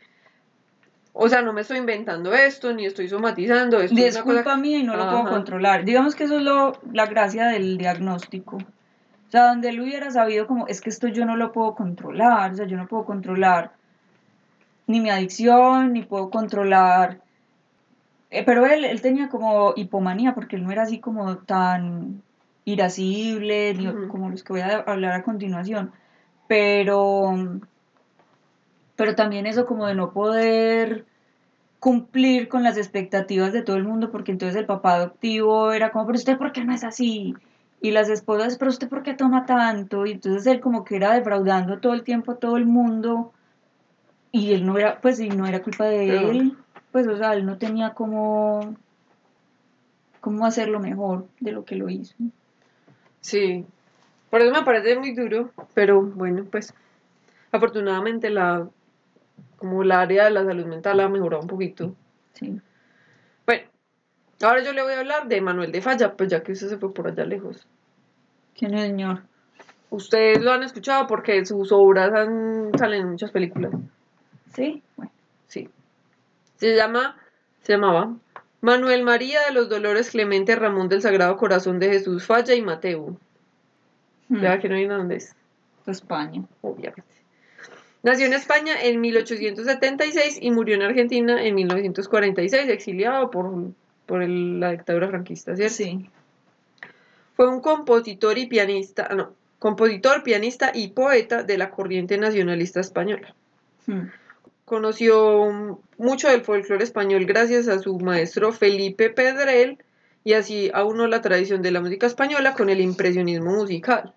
[1.19, 3.99] o sea, no me estoy inventando esto, ni estoy somatizando esto.
[3.99, 5.83] Y es una cosa mía y no lo puedo controlar.
[5.83, 8.57] Digamos que eso es lo, la gracia del diagnóstico.
[8.57, 12.51] O sea, donde él hubiera sabido como, es que esto yo no lo puedo controlar,
[12.51, 13.73] o sea, yo no puedo controlar
[14.85, 17.19] ni mi adicción, ni puedo controlar...
[18.29, 22.21] eh, pero él, él tenía como hipomanía, porque él no era así como tan
[22.63, 25.91] irascible, ni como los que voy a hablar a continuación.
[26.47, 27.59] Pero,
[28.97, 31.05] pero también eso como de no poder
[31.79, 36.07] cumplir con las expectativas de todo el mundo, porque entonces el papá adoptivo era como,
[36.07, 37.35] pero usted por qué no es así?
[37.79, 40.05] Y las esposas, pero usted por qué toma tanto?
[40.07, 43.31] Y entonces él como que era defraudando todo el tiempo a todo el mundo
[44.31, 46.57] y él no era, pues y no era culpa de Pero- él,
[46.91, 48.75] pues o sea, él no tenía cómo,
[50.19, 52.15] cómo hacerlo mejor de lo que lo hizo.
[53.21, 53.63] Sí,
[54.31, 56.73] por eso me parece muy duro, pero bueno, pues,
[57.51, 58.67] afortunadamente la,
[59.57, 61.95] como el área de la salud mental ha mejorado un poquito.
[62.33, 62.59] Sí.
[63.45, 63.63] Bueno,
[64.41, 66.77] ahora yo le voy a hablar de Manuel de Falla, pues ya que usted se
[66.77, 67.67] fue por allá lejos.
[68.57, 69.21] ¿Quién es el señor?
[69.89, 73.71] Ustedes lo han escuchado porque sus obras han, salen en muchas películas.
[74.53, 75.11] Sí, bueno.
[75.47, 75.69] Sí.
[76.57, 77.15] Se llama,
[77.61, 78.13] se llamaba
[78.61, 83.17] Manuel María de los Dolores Clemente Ramón del Sagrado Corazón de Jesús Falla y Mateo.
[84.27, 85.35] Hmm, Ya que no hay dónde es,
[85.85, 86.43] España.
[86.61, 87.03] obviamente.
[88.07, 93.51] Nació en España en 1876 y murió en Argentina en 1946, exiliado por,
[94.05, 95.73] por el- la dictadura franquista, ¿cierto?
[95.75, 96.09] Sí.
[97.35, 103.35] Fue un compositor y pianista, no, compositor, pianista y poeta de la corriente nacionalista española.
[103.87, 104.03] Hmm.
[104.63, 109.79] Conoció mucho del folclore español gracias a su maestro Felipe Pedrel
[110.23, 114.13] y así aunó la tradición de la música española con el impresionismo musical,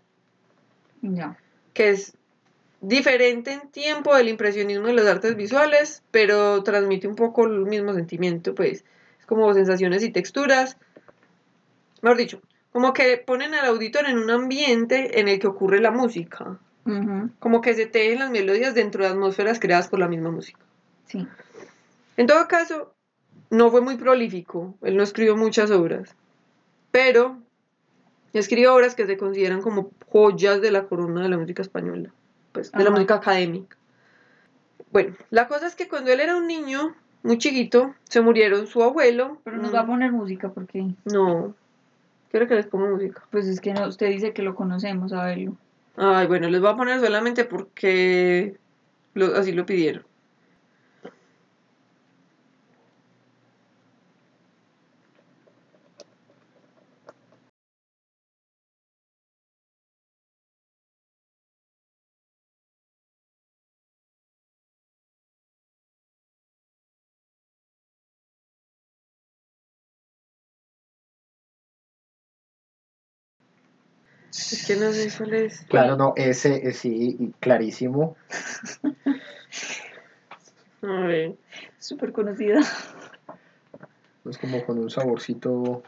[1.03, 1.37] Ya.
[1.74, 2.14] que es
[2.80, 7.92] diferente en tiempo del impresionismo de las artes visuales, pero transmite un poco el mismo
[7.94, 8.84] sentimiento, pues
[9.18, 10.76] es como sensaciones y texturas.
[12.02, 15.90] Mejor dicho, como que ponen al auditor en un ambiente en el que ocurre la
[15.90, 16.58] música,
[17.38, 20.58] como que se tejen las melodías dentro de atmósferas creadas por la misma música.
[21.06, 21.26] Sí.
[22.16, 22.94] En todo caso,
[23.50, 26.14] no fue muy prolífico, él no escribió muchas obras,
[26.90, 27.38] pero
[28.32, 32.12] escribió obras que se consideran como joyas de la corona de la música española,
[32.52, 33.76] pues de la música académica.
[34.92, 38.82] Bueno, la cosa es que cuando él era un niño, muy chiquito, se murieron su
[38.82, 39.38] abuelo.
[39.44, 41.54] Pero nos mm, va a poner música porque, No,
[42.30, 43.22] quiero que les ponga música.
[43.30, 45.56] pues es que no, usted dice que lo conocemos, a verlo.
[45.96, 48.56] Ay, bueno, les voy a poner solamente porque
[49.14, 50.04] lo- así lo pidieron.
[74.30, 75.60] Es que no sé cuál es.
[75.68, 78.16] Claro, no, ese eh, sí, y clarísimo.
[80.82, 81.36] A ver.
[81.78, 82.60] Súper conocida.
[84.28, 85.82] Es como con un saborcito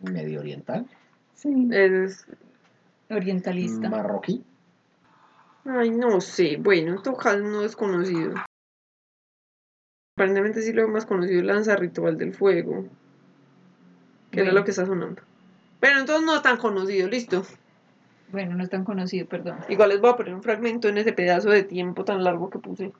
[0.00, 0.86] medio oriental,
[1.34, 1.68] Sí.
[1.70, 2.26] Es,
[3.10, 3.88] Orientalista.
[3.88, 4.42] marroquí.
[5.64, 6.56] Ay, no sé.
[6.56, 8.34] Bueno, caso no es conocido.
[10.16, 12.86] Aparentemente sí lo más conocido Lanza Ritual del Fuego.
[14.30, 15.22] Que era lo que está sonando.
[15.86, 17.44] Pero entonces no tan conocido, listo.
[18.32, 19.58] Bueno, no es tan conocido, perdón.
[19.68, 22.58] Igual les voy a poner un fragmento en ese pedazo de tiempo tan largo que
[22.58, 22.92] puse.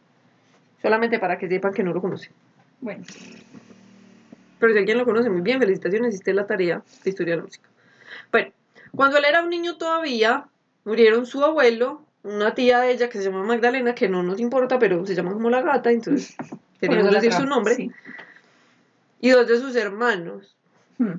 [0.80, 2.30] Solamente para que sepan que no lo conocen.
[2.80, 3.02] Bueno,
[4.60, 7.42] Pero si alguien lo conoce muy bien, felicitaciones, hiciste la tarea de historia de la
[7.46, 7.68] música.
[8.30, 8.52] Bueno,
[8.94, 10.46] cuando él era un niño todavía,
[10.84, 14.78] murieron su abuelo, una tía de ella que se llama Magdalena, que no nos importa,
[14.78, 16.36] pero se llama como la gata, entonces
[16.80, 17.90] queríamos decir su nombre, sí.
[19.20, 20.56] y dos de sus hermanos.
[20.98, 21.14] Hmm.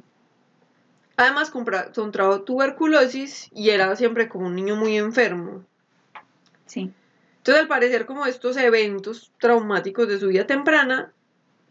[1.17, 5.65] Además, compra- contrajo tuberculosis y era siempre como un niño muy enfermo.
[6.67, 6.91] Sí.
[7.37, 11.11] Entonces, al parecer, como estos eventos traumáticos de su vida temprana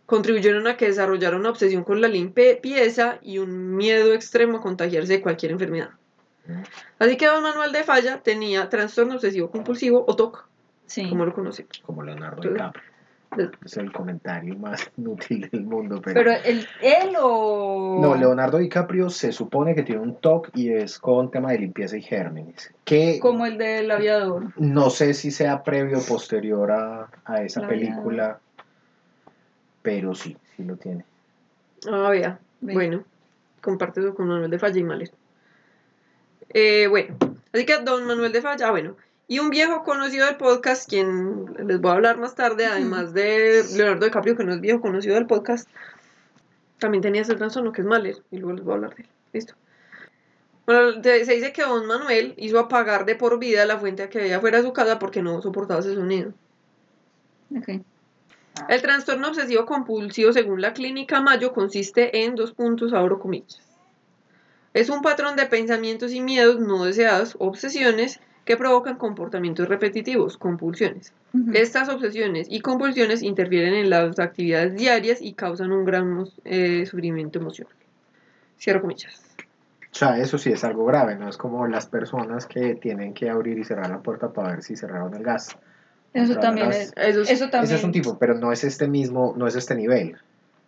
[0.06, 5.14] contribuyeron a que desarrollara una obsesión con la limpieza y un miedo extremo a contagiarse
[5.14, 5.90] de cualquier enfermedad.
[6.98, 10.46] Así que don Manuel de Falla tenía trastorno obsesivo compulsivo o TOC,
[10.86, 11.08] Sí.
[11.08, 11.82] como lo conocemos.
[11.84, 12.84] Como Leonardo DiCaprio.
[13.64, 16.00] Es el comentario más inútil del mundo.
[16.02, 17.98] Pero, Pero él, él o.
[18.00, 21.96] no, Leonardo DiCaprio se supone que tiene un TOC y es con tema de limpieza
[21.96, 22.72] y gérmenes.
[22.84, 24.52] Que Como el del aviador.
[24.56, 28.40] no sé si sea previo o posterior a, a esa La película,
[29.82, 31.04] pero sí, sí lo tiene.
[31.90, 32.38] Ah, vea.
[32.60, 32.74] Ve.
[32.74, 33.04] Bueno,
[33.60, 35.10] comparte eso con Manuel de Falla y Maler.
[36.54, 37.16] Eh, bueno,
[37.52, 38.96] así que don Manuel de Falla, ah, bueno.
[39.28, 43.64] Y un viejo conocido del podcast, quien les voy a hablar más tarde, además de
[43.74, 45.68] Leonardo DiCaprio, que no es viejo conocido del podcast,
[46.78, 49.08] también tenía ese trastorno que es Mahler, y luego les voy a hablar de él.
[49.32, 49.54] Listo.
[50.64, 54.40] Bueno, se dice que don Manuel hizo apagar de por vida la fuente que había
[54.40, 56.32] fuera de su casa porque no soportaba ese sonido.
[57.56, 57.80] Ok.
[58.68, 63.60] El trastorno obsesivo compulsivo, según la clínica Mayo, consiste en dos puntos, abro comillas.
[64.74, 71.12] Es un patrón de pensamientos y miedos no deseados, obsesiones, que provocan comportamientos repetitivos, compulsiones.
[71.52, 77.40] Estas obsesiones y compulsiones interfieren en las actividades diarias y causan un gran eh, sufrimiento
[77.40, 77.74] emocional.
[78.58, 79.20] Cierro comillas.
[79.92, 83.28] O sea, eso sí es algo grave, no es como las personas que tienen que
[83.28, 85.56] abrir y cerrar la puerta para ver si cerraron el gas.
[86.14, 86.92] Eso también es.
[86.96, 87.64] Eso es- Eso también.
[87.64, 90.16] Ese es un tipo, pero no es este mismo, no es este nivel.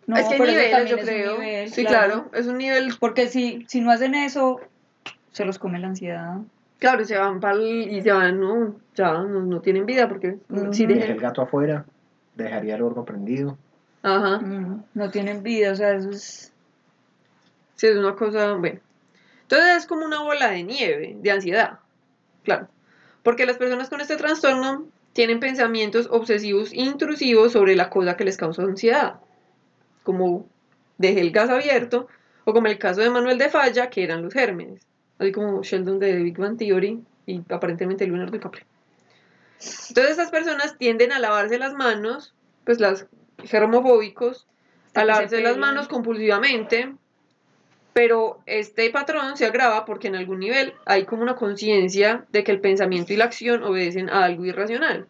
[0.05, 1.39] No, es que hay eso niveles, yo creo.
[1.39, 2.29] nivel, sí, claro.
[2.33, 4.59] es un nivel Porque si, si no hacen eso,
[5.31, 6.37] se los come la ansiedad.
[6.79, 10.37] Claro, se van para y se van, no, ya no, no tienen vida porque
[10.71, 11.85] si Deja dejan- el gato afuera,
[12.35, 13.57] dejaría el horno prendido.
[14.01, 14.39] Ajá,
[14.93, 16.53] no tienen vida, o sea, eso es.
[17.75, 18.79] sí es una cosa, bueno.
[19.41, 21.79] Entonces es como una bola de nieve, de ansiedad,
[22.43, 22.67] claro.
[23.23, 28.37] Porque las personas con este trastorno tienen pensamientos obsesivos intrusivos sobre la cosa que les
[28.37, 29.15] causa ansiedad.
[30.03, 30.47] Como
[30.97, 32.07] dejé el gas abierto,
[32.45, 34.81] o como el caso de Manuel de Falla, que eran los gérmenes.
[35.19, 38.65] Así como Sheldon de Big Bang Theory y aparentemente Leonardo DiCaprio.
[39.89, 43.07] Entonces estas personas tienden a lavarse las manos, pues las
[43.43, 44.47] germofóbicos,
[44.95, 46.93] a lavarse se las manos compulsivamente,
[47.93, 52.51] pero este patrón se agrava porque en algún nivel hay como una conciencia de que
[52.53, 55.07] el pensamiento y la acción obedecen a algo irracional.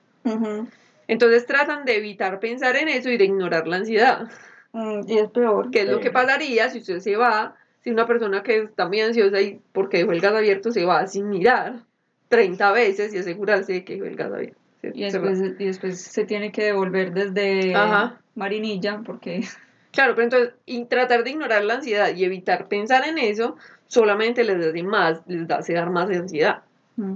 [1.08, 4.30] Entonces tratan de evitar pensar en eso y de ignorar la ansiedad,
[4.72, 5.72] Mm, y es peor.
[5.72, 7.56] que es lo que pasaría si usted se va,
[7.90, 11.08] si una persona que está muy ansiosa y porque dejó el gas abierto se va
[11.08, 11.84] sin mirar
[12.28, 14.60] 30 veces y asegurarse de que dejó el gas abierto.
[14.94, 18.22] Y Se después, y después se tiene que devolver desde Ajá.
[18.36, 19.42] Marinilla, porque.
[19.92, 24.44] Claro, pero entonces, y tratar de ignorar la ansiedad y evitar pensar en eso, solamente
[24.44, 26.62] les da más, les hace dar más ansiedad.
[26.96, 27.16] Mm,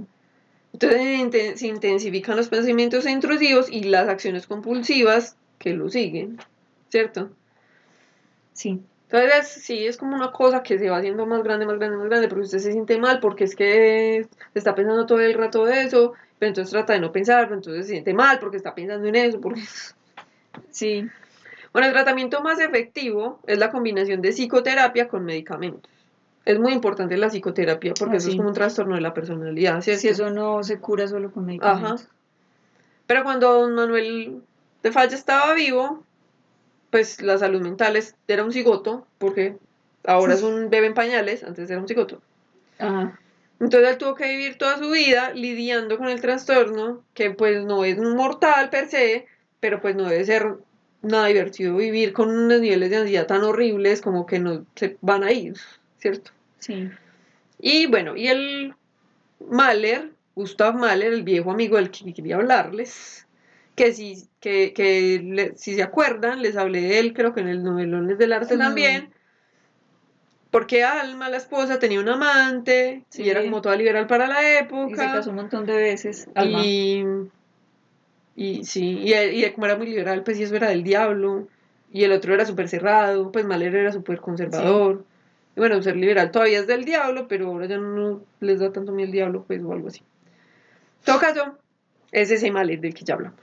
[0.72, 6.38] Entonces se intensifican los pensamientos intrusivos y las acciones compulsivas que lo siguen,
[6.88, 7.30] ¿cierto?
[8.54, 8.82] Sí.
[9.14, 12.08] Entonces sí, es como una cosa que se va haciendo más grande, más grande, más
[12.08, 15.82] grande, porque usted se siente mal porque es que está pensando todo el rato de
[15.82, 19.06] eso, pero entonces trata de no pensar, pero entonces se siente mal porque está pensando
[19.06, 19.62] en eso, porque...
[20.70, 21.08] Sí.
[21.72, 25.90] Bueno, el tratamiento más efectivo es la combinación de psicoterapia con medicamentos.
[26.44, 29.80] Es muy importante la psicoterapia porque Ah, eso es como un trastorno de la personalidad,
[29.80, 30.00] ¿cierto?
[30.00, 32.08] Si eso no se cura solo con medicamentos.
[33.06, 34.42] Pero cuando don Manuel
[34.82, 36.04] de Falla estaba vivo,
[36.94, 39.56] pues la salud mental es- era un cigoto, porque
[40.04, 42.22] ahora es un bebé en pañales, antes era un cigoto.
[42.78, 43.18] Ajá.
[43.58, 47.84] Entonces él tuvo que vivir toda su vida lidiando con el trastorno, que pues no
[47.84, 49.26] es mortal per se,
[49.58, 50.54] pero pues no debe ser
[51.02, 55.24] nada divertido vivir con unos niveles de ansiedad tan horribles como que no se van
[55.24, 55.54] a ir,
[55.98, 56.30] ¿cierto?
[56.60, 56.90] Sí.
[57.58, 58.74] Y bueno, y el
[59.50, 63.23] Mahler, Gustav Mahler, el viejo amigo del que quería hablarles,
[63.74, 67.48] que si, que, que le- si se acuerdan, les hablé de él, creo que en
[67.48, 69.10] el Novelones del Arte también,
[70.50, 73.24] porque Alma, la esposa, tenía un amante, Sí.
[73.24, 76.28] y era como toda liberal para la Y se época, casó un montón de veces.
[76.36, 76.60] Alma.
[76.64, 77.04] y,
[78.36, 81.48] y sí, y, y como era muy liberal, pues y eso era del diablo,
[81.92, 85.04] y el otro era súper cerrado, pues Mahler era súper conservador,
[85.56, 88.92] Y bueno, ser liberal todavía es del diablo, pero ahora ya no les da tanto
[88.92, 90.00] miedo el diablo, pues, o algo así.
[91.00, 91.58] En todo caso,
[92.12, 93.38] es ese Mahler del que ya hablamos.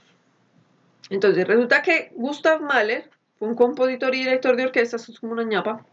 [1.10, 5.32] Entonces, resulta que Gustav Mahler fue un compositor y director de orquesta, eso es como
[5.32, 5.84] una ñapa,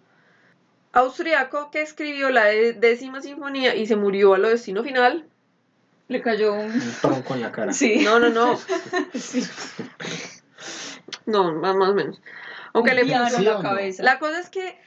[0.94, 5.28] austriaco que escribió la décima sinfonía y se murió a lo destino final.
[6.08, 6.72] Le cayó un...
[6.72, 7.74] Un tronco en la cara.
[7.74, 8.00] Sí.
[8.04, 8.58] No, no, no,
[9.14, 9.44] sí.
[11.26, 12.22] no, más, más o menos.
[12.74, 14.04] Aunque un le piano ¿Sí en o la cabeza.
[14.04, 14.78] La cosa es que,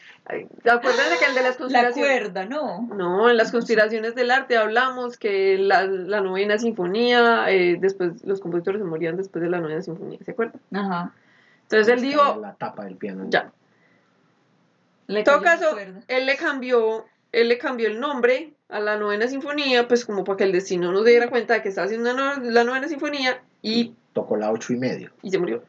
[0.71, 1.95] acuérdense que el de las La conspiraciones...
[2.21, 2.83] cuerda, ¿no?
[2.95, 8.41] No, en las conspiraciones del arte hablamos que la, la novena sinfonía, eh, después los
[8.41, 10.61] compositores se morían después de la novena sinfonía, ¿se acuerdan?
[10.73, 11.13] Ajá.
[11.63, 13.25] Entonces él dijo, La tapa del piano.
[13.29, 13.51] ya,
[15.07, 15.77] Le En todo la caso,
[16.09, 20.37] él le cambió, él le cambió el nombre a la novena sinfonía, pues como para
[20.39, 22.89] que el destino no se diera cuenta de que estaba haciendo una no- la novena
[22.89, 25.11] sinfonía y, Tocó la ocho y medio.
[25.23, 25.63] y se murió.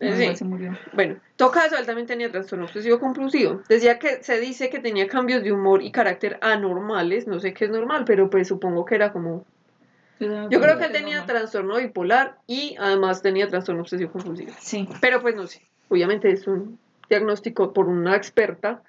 [0.00, 0.34] Sí.
[0.34, 0.76] se murió.
[0.94, 3.60] Bueno, en todo caso, él también tenía trastorno obsesivo compulsivo.
[3.68, 7.66] Decía que se dice que tenía cambios de humor y carácter anormales, no sé qué
[7.66, 9.44] es normal, pero pues supongo que era como...
[10.18, 14.52] Yo creo que él tenía trastorno bipolar y además tenía trastorno obsesivo compulsivo.
[14.58, 14.86] Sí.
[15.00, 16.78] Pero pues no sé, obviamente es un
[17.08, 18.82] diagnóstico por una experta,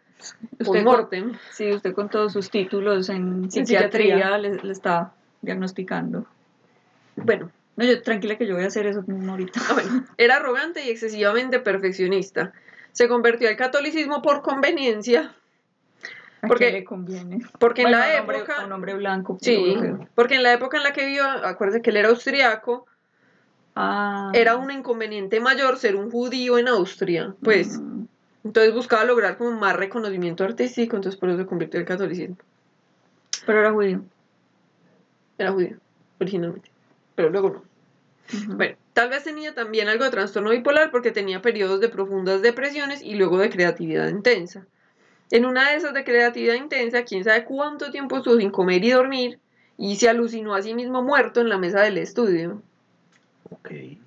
[0.59, 1.33] Usted mortem.
[1.51, 3.89] sí, usted con todos sus títulos en psiquiatría.
[3.89, 6.25] psiquiatría le, le está diagnosticando.
[7.15, 9.59] Bueno, No, yo tranquila que yo voy a hacer eso mismo ahorita.
[9.69, 12.53] Ah, bueno, era arrogante y excesivamente perfeccionista.
[12.91, 15.33] Se convirtió al catolicismo por conveniencia,
[16.43, 17.39] ¿A Porque- qué le conviene?
[17.59, 18.55] porque en la hombre- época...
[18.61, 19.37] a un hombre blanco.
[19.39, 20.07] Sí, europeo.
[20.15, 22.87] porque en la época en la que vivió, acuérdese que él era austriaco,
[23.75, 24.31] Ah.
[24.33, 27.79] era un inconveniente mayor ser un judío en Austria, pues.
[27.79, 28.05] Mm,
[28.43, 32.37] Entonces buscaba lograr como más reconocimiento artístico, entonces por eso se convirtió al catolicismo.
[33.45, 34.01] Pero era judío.
[35.37, 35.77] Era judío,
[36.19, 36.69] originalmente,
[37.15, 37.63] pero luego no.
[38.55, 43.01] Bueno, tal vez tenía también algo de trastorno bipolar porque tenía periodos de profundas depresiones
[43.01, 44.65] y luego de creatividad intensa.
[45.31, 48.91] En una de esas de creatividad intensa, quién sabe cuánto tiempo estuvo sin comer y
[48.91, 49.39] dormir
[49.77, 52.61] y se alucinó a sí mismo muerto en la mesa del estudio.
[53.49, 53.69] Ok.
[53.69, 53.99] Sí,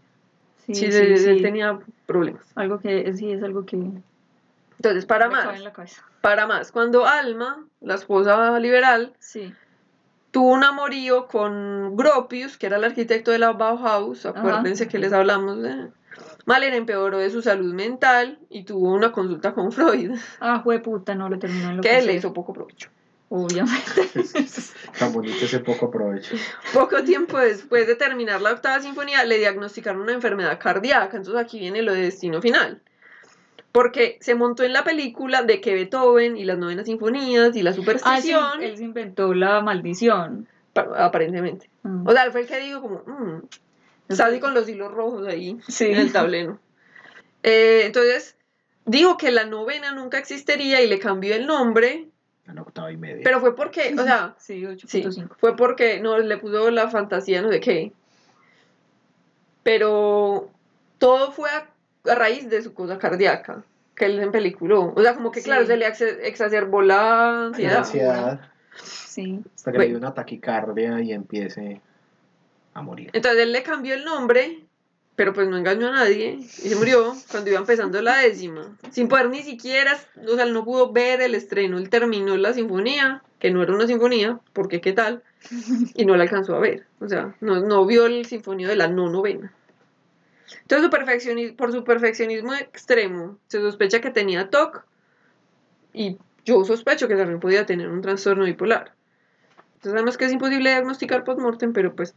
[0.74, 1.28] Sí, sí, él- sí.
[1.30, 2.46] él tenía problemas.
[2.54, 6.02] Algo que sí es algo que Entonces, para más, en la cabeza.
[6.22, 9.52] para más, cuando Alma, la esposa liberal, Sí.
[10.34, 15.12] Tuvo un amorío con Gropius, que era el arquitecto de la Bauhaus, acuérdense que les
[15.12, 15.90] hablamos de...
[16.44, 20.10] Mahler empeoró de su salud mental y tuvo una consulta con Freud,
[20.40, 22.90] Ah, puta, no lo terminó en lo que le hizo poco provecho.
[23.28, 24.10] Obviamente.
[24.98, 26.34] Tan bonito ese poco provecho.
[26.72, 31.60] Poco tiempo después de terminar la octava sinfonía, le diagnosticaron una enfermedad cardíaca, entonces aquí
[31.60, 32.82] viene lo de destino final.
[33.74, 37.70] Porque se montó en la película de que Beethoven y las novenas sinfonías y la
[37.70, 40.46] Ah, sí, superstición, él se inventó la maldición.
[40.72, 41.68] pa- aparentemente.
[41.82, 42.06] Mm.
[42.06, 43.42] O sea, él fue el que dijo como, "Mm,
[44.08, 45.86] está así con los hilos rojos ahí Sí.
[45.86, 46.58] en el tablero.
[47.42, 48.36] Eh, entonces,
[48.86, 52.06] dijo que la novena nunca existiría y le cambió el nombre,
[52.46, 53.22] la octava y media.
[53.24, 55.36] pero fue porque, o sea, Sí, sí, 8.5.
[55.38, 57.92] fue porque no le puso la fantasía, no sé qué.
[59.62, 60.50] Pero
[60.98, 61.68] todo fue a,
[62.04, 63.62] a raíz de su cosa cardíaca,
[63.94, 64.92] que él en peliculó.
[64.94, 65.46] O sea, como que, Sí.
[65.46, 67.78] claro, se le ex- exacerbó la La ansiedad.
[67.78, 68.40] ansiedad,
[68.82, 69.40] Sí.
[69.54, 69.82] hasta que Bueno.
[69.84, 71.80] le dio una taquicardia y empiece
[72.74, 73.10] a morir.
[73.12, 74.60] Entonces él le cambió el nombre,
[75.16, 78.76] pero pues no engañó a nadie y se murió cuando iba empezando la décima.
[78.90, 79.96] Sin poder ni siquiera,
[80.26, 81.78] o sea, él no pudo ver el estreno.
[81.78, 85.22] Él terminó la sinfonía, que no era una sinfonía, porque qué tal,
[85.94, 86.84] y no la alcanzó a ver.
[87.00, 89.52] O sea, no, no vio el sinfonía de la no novena.
[90.62, 90.84] Entonces,
[91.22, 94.84] su por su perfeccionismo extremo, se sospecha que tenía TOC
[95.92, 98.92] y yo sospecho que también podía tener un trastorno bipolar.
[99.74, 102.14] Entonces, sabemos que es imposible diagnosticar postmortem, pero pues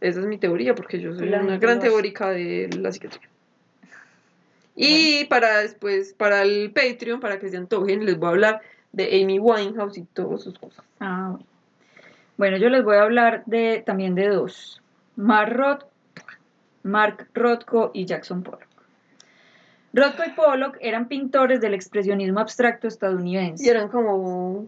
[0.00, 3.28] esa es mi teoría, porque yo soy La una gran teórica de la psiquiatría.
[4.76, 8.60] Y para después, para el Patreon, para que se antojen, les voy a hablar
[8.92, 10.84] de Amy Winehouse y todas sus cosas.
[11.00, 11.46] Ah, bueno.
[12.38, 14.80] Bueno, yo les voy a hablar de también de dos.
[15.16, 15.86] Mark, Roth-
[16.82, 18.66] Mark Rothko y Jackson Pollock.
[19.92, 23.64] Rothko y Pollock eran pintores del expresionismo abstracto estadounidense.
[23.64, 24.66] Y eran como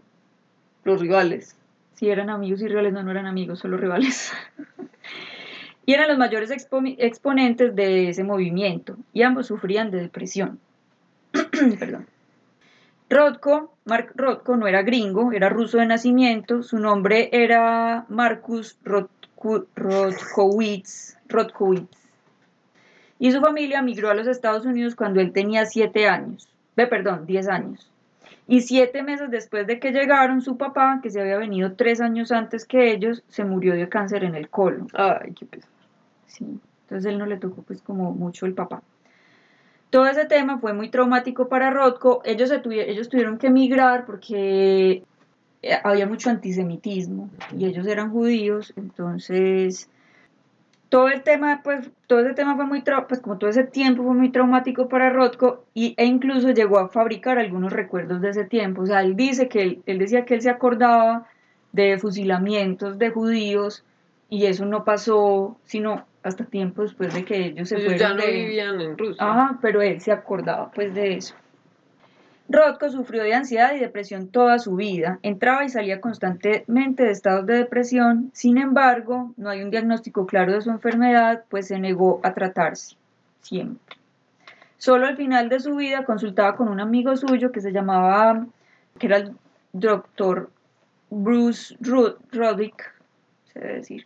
[0.83, 1.55] los rivales.
[1.95, 4.33] Si eran amigos y rivales, no, no eran amigos, solo rivales.
[5.85, 10.59] y eran los mayores expo- exponentes de ese movimiento, y ambos sufrían de depresión.
[11.79, 12.07] Perdón.
[13.09, 19.67] Rothko, Mark Rothko no era gringo, era ruso de nacimiento, su nombre era Marcus Rothko-
[19.75, 22.02] Rothkowitz, Rothkowitz.
[23.23, 27.25] Y su familia migró a los Estados Unidos cuando él tenía 7 años, ve, perdón,
[27.25, 27.89] 10 años.
[28.49, 32.33] Y siete meses después de que llegaron, su papá, que se había venido tres años
[32.33, 34.89] antes que ellos, se murió de cáncer en el colon.
[34.93, 35.71] Ay, qué pesado.
[36.27, 36.59] Sí.
[36.81, 38.81] Entonces él no le tocó pues como mucho el papá.
[39.89, 42.21] Todo ese tema fue muy traumático para Rothko.
[42.25, 45.03] Ellos, se tuvi- ellos tuvieron que emigrar porque
[45.61, 49.87] eh, había mucho antisemitismo y ellos eran judíos, entonces
[50.93, 54.13] todo el tema, pues, todo ese tema fue muy, pues, como todo ese tiempo fue
[54.13, 58.83] muy traumático para Rothko y, e incluso llegó a fabricar algunos recuerdos de ese tiempo.
[58.83, 61.25] O sea, él dice que él, él decía que él se acordaba
[61.71, 63.83] de fusilamientos de judíos
[64.29, 68.13] y eso no pasó sino hasta tiempo después de que ellos se Ellos fueron ya
[68.13, 68.31] no de...
[68.31, 69.27] vivían en Rusia.
[69.27, 71.33] Ajá, pero él se acordaba pues de eso.
[72.49, 75.17] Rothko sufrió de ansiedad y depresión toda su vida.
[75.23, 78.29] Entraba y salía constantemente de estados de depresión.
[78.33, 82.95] Sin embargo, no hay un diagnóstico claro de su enfermedad, pues se negó a tratarse.
[83.41, 83.97] Siempre.
[84.77, 88.45] Solo al final de su vida consultaba con un amigo suyo que se llamaba,
[88.99, 89.31] que era el
[89.71, 90.51] doctor
[91.09, 92.93] Bruce Ru- Roddick,
[93.53, 94.05] se debe decir,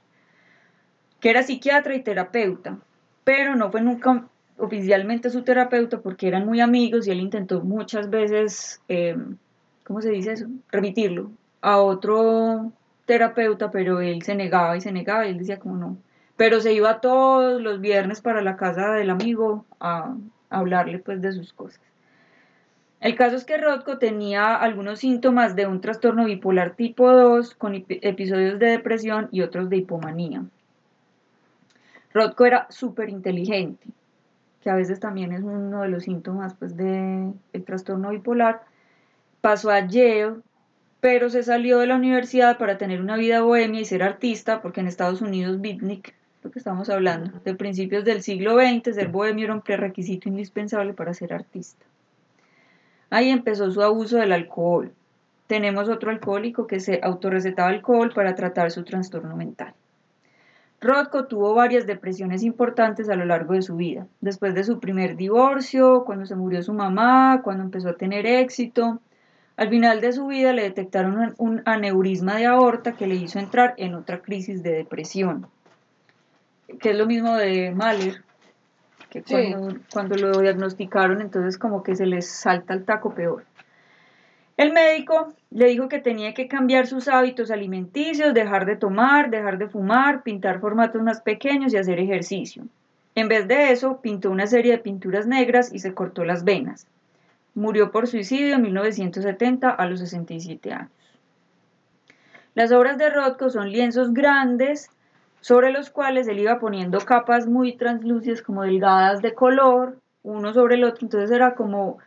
[1.20, 2.78] que era psiquiatra y terapeuta,
[3.24, 4.26] pero no fue nunca
[4.58, 9.18] oficialmente su terapeuta porque eran muy amigos y él intentó muchas veces, eh,
[9.84, 10.48] ¿cómo se dice eso?
[10.72, 11.32] Remitirlo
[11.62, 12.72] a otro
[13.06, 15.98] terapeuta, pero él se negaba y se negaba y él decía como no.
[16.36, 20.16] Pero se iba todos los viernes para la casa del amigo a,
[20.50, 21.82] hablarle pues de sus cosas.
[23.00, 27.74] El caso es que Rothko tenía algunos síntomas de un trastorno bipolar tipo 2 con
[27.74, 30.44] epi- episodios de depresión y otros de hipomanía.
[32.14, 33.88] Rothko era súper inteligente,
[34.62, 37.34] que a veces también es uno de los síntomas pues, del
[37.66, 38.62] trastorno bipolar.
[39.42, 40.36] Pasó a Yale,
[41.00, 44.82] pero se salió de la universidad para tener una vida bohemia y ser artista, porque
[44.82, 49.46] en Estados Unidos, beatnik, lo que estamos hablando, de principios del siglo XX, ser bohemio
[49.46, 51.86] era un prerequisito indispensable para ser artista.
[53.10, 54.92] Ahí empezó su abuso del alcohol.
[55.48, 59.74] Tenemos otro alcohólico que se autorrecetaba alcohol para tratar su trastorno mental.
[60.80, 64.08] Rothko tuvo varias depresiones importantes a lo largo de su vida.
[64.22, 69.00] Después de su primer divorcio, cuando se murió su mamá, cuando empezó a tener éxito.
[69.56, 73.74] Al final de su vida le detectaron un, aneurisma de aorta que le hizo entrar
[73.78, 75.48] en otra crisis de depresión,
[76.80, 78.24] que es lo mismo de Mahler,
[79.10, 79.52] que Sí.
[79.52, 83.46] cuando, cuando lo diagnosticaron entonces como que se les salta el taco peor.
[84.58, 89.60] El médico le dijo que tenía que cambiar sus hábitos alimenticios, dejar de tomar, dejar
[89.60, 92.64] de fumar, pintar formatos más pequeños y hacer ejercicio.
[93.14, 96.88] En vez de eso, pintó una serie de pinturas negras y se cortó las venas.
[97.54, 100.92] Murió por suicidio en 1970 a los 67 años.
[102.56, 104.90] Las obras de Rothko son lienzos grandes
[105.42, 110.76] sobre los cuales él iba poniendo capas muy translúcidas, como delgadas de color, uno sobre
[110.76, 111.06] el otro.
[111.06, 112.00] Entonces era como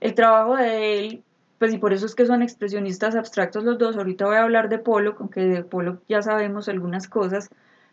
[0.00, 1.22] el trabajo de él,
[1.62, 3.96] pues y por eso es que son expresionistas abstractos los dos.
[3.96, 7.50] Ahorita voy a hablar de Pollock, aunque de Pollock ya sabemos algunas cosas,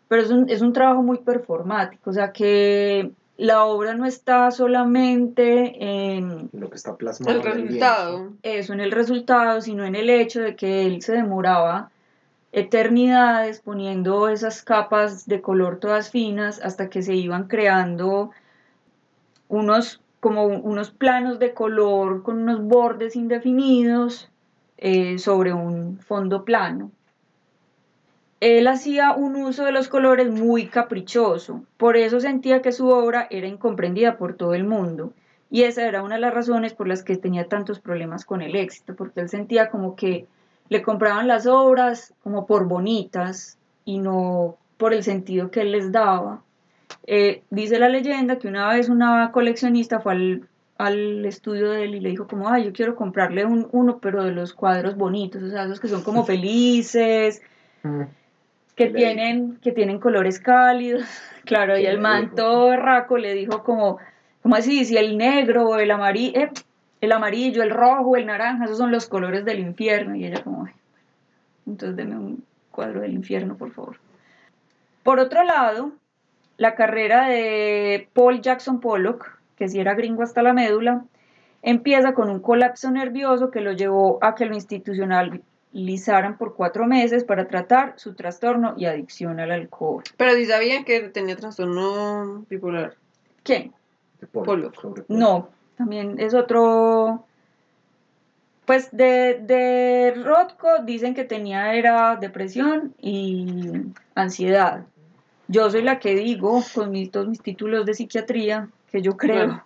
[0.08, 4.50] pero es un, es un trabajo muy performático, o sea que la obra no está
[4.50, 8.32] solamente en Lo que está plasmado El en el resultado.
[8.42, 11.92] eso en el resultado, sino en el hecho de que él se demoraba
[12.50, 18.32] eternidades poniendo esas capas de color todas finas hasta que se iban creando
[19.46, 24.30] unos como unos planos de color con unos bordes indefinidos
[24.76, 26.90] eh, sobre un fondo plano.
[28.40, 33.26] Él hacía un uso de los colores muy caprichoso, por eso sentía que su obra
[33.30, 35.12] era incomprendida por todo el mundo.
[35.50, 38.54] Y esa era una de las razones por las que tenía tantos problemas con el
[38.54, 40.26] éxito, porque él sentía como que
[40.68, 45.92] le compraban las obras como por bonitas y no por el sentido que él les
[45.92, 46.42] daba.
[47.06, 51.94] Eh, dice la leyenda que una vez una coleccionista fue al, al estudio de él
[51.96, 55.42] y le dijo como, ay, yo quiero comprarle un, uno, pero de los cuadros bonitos,
[55.42, 57.42] o sea, esos que son como felices,
[57.82, 58.02] Mm.
[58.76, 61.02] que ¿Qué le tienen, que tienen colores cálidos.
[61.46, 62.34] Claro, y ¿Qué el le man dijo?
[62.36, 63.98] todo berraco le dijo como,
[64.42, 66.50] como así, si el negro, el amarillo,
[67.00, 70.14] el amarillo, el rojo, el naranja, esos son los colores del infierno.
[70.14, 70.74] Y ella como, "Ay,
[71.66, 73.96] entonces deme un cuadro del infierno, por favor.
[75.02, 75.92] Por otro lado,
[76.60, 81.06] la carrera de Paul Jackson Pollock, que si era gringo hasta la médula,
[81.62, 87.24] empieza con un colapso nervioso que lo llevó a que lo institucionalizaran por cuatro meses
[87.24, 90.02] para tratar su trastorno y adicción al alcohol.
[90.18, 92.94] Pero si sabían que tenía trastorno bipolar.
[93.42, 93.72] ¿Quién?
[94.20, 95.06] De Pollock, Pollock.
[95.08, 95.48] No,
[95.78, 97.24] también es otro...
[98.66, 103.72] Pues de, de Rothko dicen que tenía era depresión y
[104.14, 104.84] ansiedad.
[105.50, 109.34] Yo soy la que digo, con mis, todos mis títulos de psiquiatría, que yo creo
[109.46, 109.64] Bueno.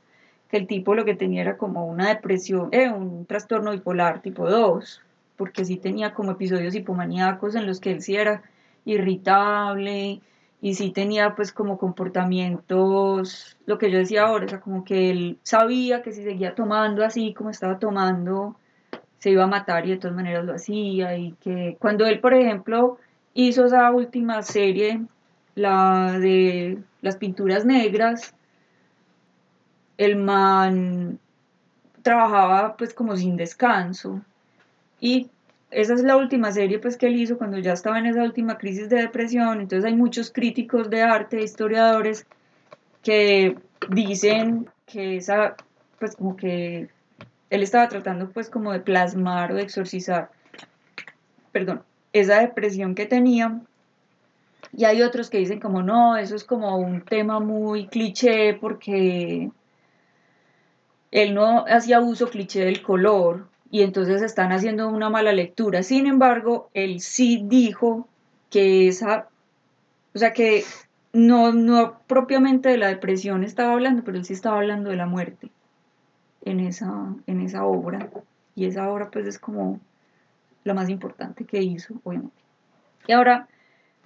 [0.48, 4.48] que el tipo lo que tenía era como una depresión, eh, un trastorno bipolar tipo
[4.48, 5.02] 2,
[5.36, 8.42] porque sí tenía como episodios hipomaníacos en los que él sí era
[8.86, 10.20] irritable
[10.62, 15.10] y sí tenía pues como comportamientos, lo que yo decía ahora, o sea, como que
[15.10, 18.56] él sabía que si seguía tomando así como estaba tomando,
[19.18, 22.32] se iba a matar y de todas maneras lo hacía y que cuando él, por
[22.32, 22.96] ejemplo,
[23.34, 25.02] hizo esa última serie,
[25.54, 28.34] la de las pinturas negras,
[29.98, 31.18] el man
[32.02, 34.20] trabajaba pues como sin descanso
[35.00, 35.30] y
[35.70, 38.58] esa es la última serie pues que él hizo cuando ya estaba en esa última
[38.58, 42.26] crisis de depresión, entonces hay muchos críticos de arte, historiadores
[43.02, 43.56] que
[43.90, 45.56] dicen que esa
[45.98, 46.88] pues como que
[47.50, 50.30] él estaba tratando pues como de plasmar o de exorcizar,
[51.52, 51.82] perdón,
[52.12, 53.60] esa depresión que tenía.
[54.72, 59.50] Y hay otros que dicen como no, eso es como un tema muy cliché porque
[61.10, 65.82] él no hacía uso cliché del color y entonces están haciendo una mala lectura.
[65.82, 68.08] Sin embargo, él sí dijo
[68.50, 69.28] que esa,
[70.14, 70.64] o sea que
[71.12, 75.06] no, no propiamente de la depresión estaba hablando, pero él sí estaba hablando de la
[75.06, 75.50] muerte
[76.44, 78.10] en esa, en esa obra.
[78.56, 79.80] Y esa obra pues es como
[80.64, 82.36] la más importante que hizo, obviamente.
[83.06, 83.48] Y ahora,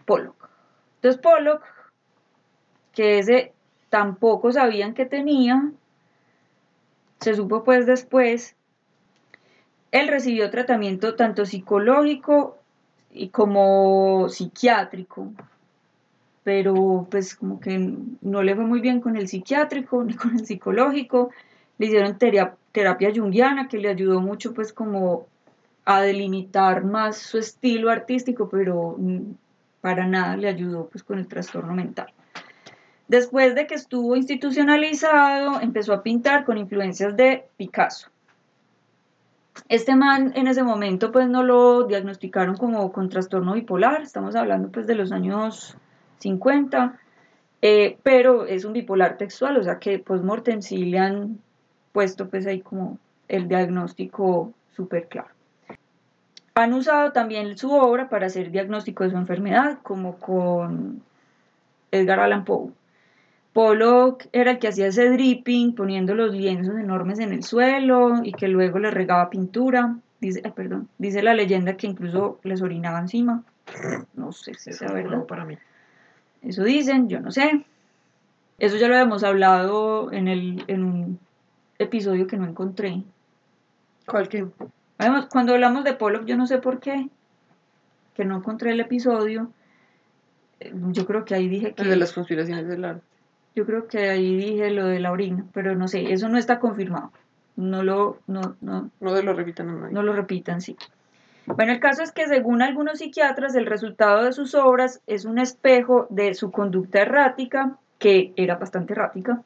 [0.09, 0.49] Pollock.
[0.97, 1.63] Entonces Pollock,
[2.95, 3.53] que ese
[3.91, 5.71] tampoco sabían que tenía,
[7.21, 8.57] se supo pues después,
[9.93, 12.57] él recibió tratamiento tanto psicológico
[13.33, 15.33] como psiquiátrico,
[16.43, 20.47] pero pues como que no le fue muy bien con el psiquiátrico ni con el
[20.47, 21.31] psicológico,
[21.77, 25.27] le hicieron terapia, terapia junguiana que le ayudó mucho pues como
[25.85, 29.33] a delimitar más su estilo artístico, pero mm,
[29.81, 32.13] para nada le ayudó pues con el trastorno mental.
[33.09, 38.11] Después de que estuvo institucionalizado, empezó a pintar con influencias de Picasso.
[39.69, 44.71] Este man en ese momento pues no lo diagnosticaron como con trastorno bipolar, estamos hablando
[44.71, 45.77] pues de los años
[46.19, 46.99] 50,
[47.63, 51.39] eh, pero es un bipolar textual, o sea que post-mortem sí le han
[51.93, 55.38] puesto pues ahí como el diagnóstico súper claro.
[56.59, 61.03] Han usado también su obra para hacer diagnóstico de su enfermedad, como con
[61.93, 62.73] Edgar Allan Poe.
[63.53, 68.33] Pollock era el que hacía ese dripping, poniendo los lienzos enormes en el suelo y
[68.33, 69.99] que luego le regaba pintura.
[70.21, 73.45] Dice, perdón, dice la leyenda que incluso les orinaba encima.
[74.15, 75.27] No sé si es verdad.
[75.27, 75.57] para mí.
[76.43, 77.65] Eso dicen, yo no sé.
[78.59, 81.21] Eso ya lo habíamos hablado en, el, en un
[81.79, 83.05] episodio que no encontré.
[84.07, 84.45] ¿Cuál que?
[85.31, 87.09] Cuando hablamos de Pollock, yo no sé por qué,
[88.15, 89.53] que no encontré el episodio.
[90.61, 91.83] Eh, yo creo que ahí dije que.
[91.83, 93.03] El de las conspiraciones del arte.
[93.55, 96.59] Yo creo que ahí dije lo de la orina, pero no sé, eso no está
[96.61, 97.13] confirmado.
[97.57, 99.93] No lo, no, no, no lo repitan a nadie.
[99.93, 100.77] No lo repitan, sí.
[101.47, 105.39] Bueno, el caso es que según algunos psiquiatras, el resultado de sus obras es un
[105.39, 109.43] espejo de su conducta errática, que era bastante errática.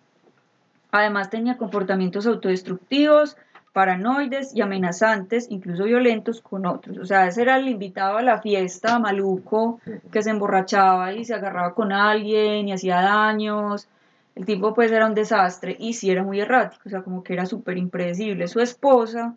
[0.90, 3.36] Además tenía comportamientos autodestructivos,
[3.72, 6.98] paranoides y amenazantes, incluso violentos con otros.
[6.98, 11.34] O sea, ese era el invitado a la fiesta, maluco, que se emborrachaba y se
[11.34, 13.88] agarraba con alguien y hacía daños.
[14.34, 17.32] El tipo pues era un desastre y sí era muy errático, o sea, como que
[17.34, 18.48] era súper impredecible.
[18.48, 19.36] Su esposa,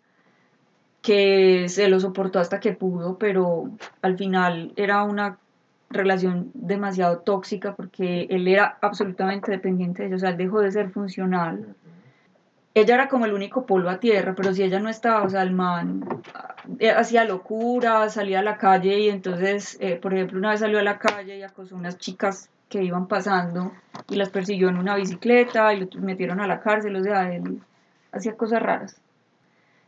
[1.02, 3.70] que se lo soportó hasta que pudo, pero
[4.02, 5.38] al final era una
[5.88, 10.72] relación demasiado tóxica porque él era absolutamente dependiente de ella, o sea, él dejó de
[10.72, 11.76] ser funcional
[12.76, 15.40] ella era como el único polvo a tierra, pero si ella no estaba, o sea,
[15.40, 16.04] el man
[16.78, 20.78] eh, hacía locura, salía a la calle y entonces, eh, por ejemplo, una vez salió
[20.78, 23.72] a la calle y acosó a unas chicas que iban pasando
[24.10, 27.62] y las persiguió en una bicicleta y lo metieron a la cárcel, o sea, él
[28.12, 29.00] hacía cosas raras.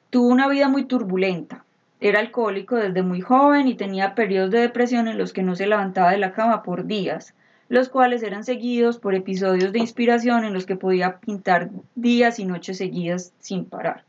[0.09, 1.67] Tuvo una vida muy turbulenta.
[2.01, 5.67] Era alcohólico desde muy joven y tenía periodos de depresión en los que no se
[5.67, 7.35] levantaba de la cama por días
[7.69, 12.45] los cuales eran seguidos por episodios de inspiración en los que podía pintar días y
[12.45, 14.05] noches seguidas sin parar.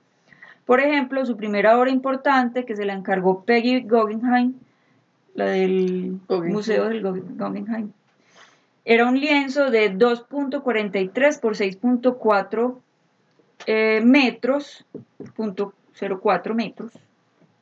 [0.66, 4.54] Por ejemplo, su primera obra importante que se la encargó Peggy Guggenheim,
[5.34, 7.92] la del Museo del Guggenheim,
[8.86, 12.78] era un lienzo de 2.43 por 6.4
[13.66, 14.86] eh, metros,
[15.20, 16.96] 0.04 metros.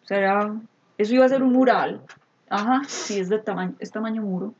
[0.04, 0.54] O sea,
[0.98, 2.02] eso iba a ser un mural.
[2.50, 4.54] Ajá, sí, es de tamaño, es tamaño muro.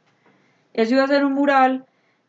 [0.78, 1.86] Eso iba a ser un mural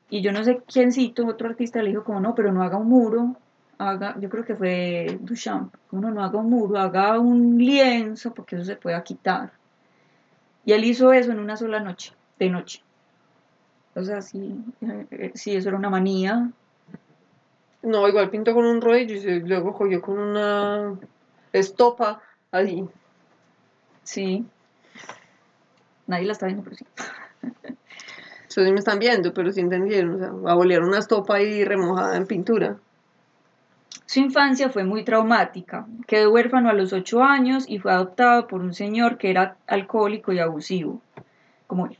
[0.08, 2.88] y yo no sé quiéncito, otro artista le dijo como no, pero no haga un
[2.88, 3.36] muro,
[3.76, 8.56] haga, yo creo que fue Duchamp, como no, haga un muro, haga un lienzo porque
[8.56, 9.52] eso se pueda quitar.
[10.64, 12.82] Y él hizo eso en una sola noche, de noche.
[13.94, 14.56] O sea, sí,
[15.10, 16.50] eh, sí eso era una manía.
[17.82, 20.98] No, igual pintó con un rollo y luego cogió con una
[21.52, 22.88] estopa ahí.
[24.04, 24.46] Sí.
[26.06, 26.86] Nadie la está viendo, pero sí.
[28.48, 30.14] Eso sí me están viendo, pero sí entendieron.
[30.14, 32.78] O sea, a bolear una estopa ahí remojada en pintura.
[34.06, 35.86] Su infancia fue muy traumática.
[36.06, 40.32] Quedó huérfano a los ocho años y fue adoptado por un señor que era alcohólico
[40.32, 41.02] y abusivo,
[41.66, 41.98] como él.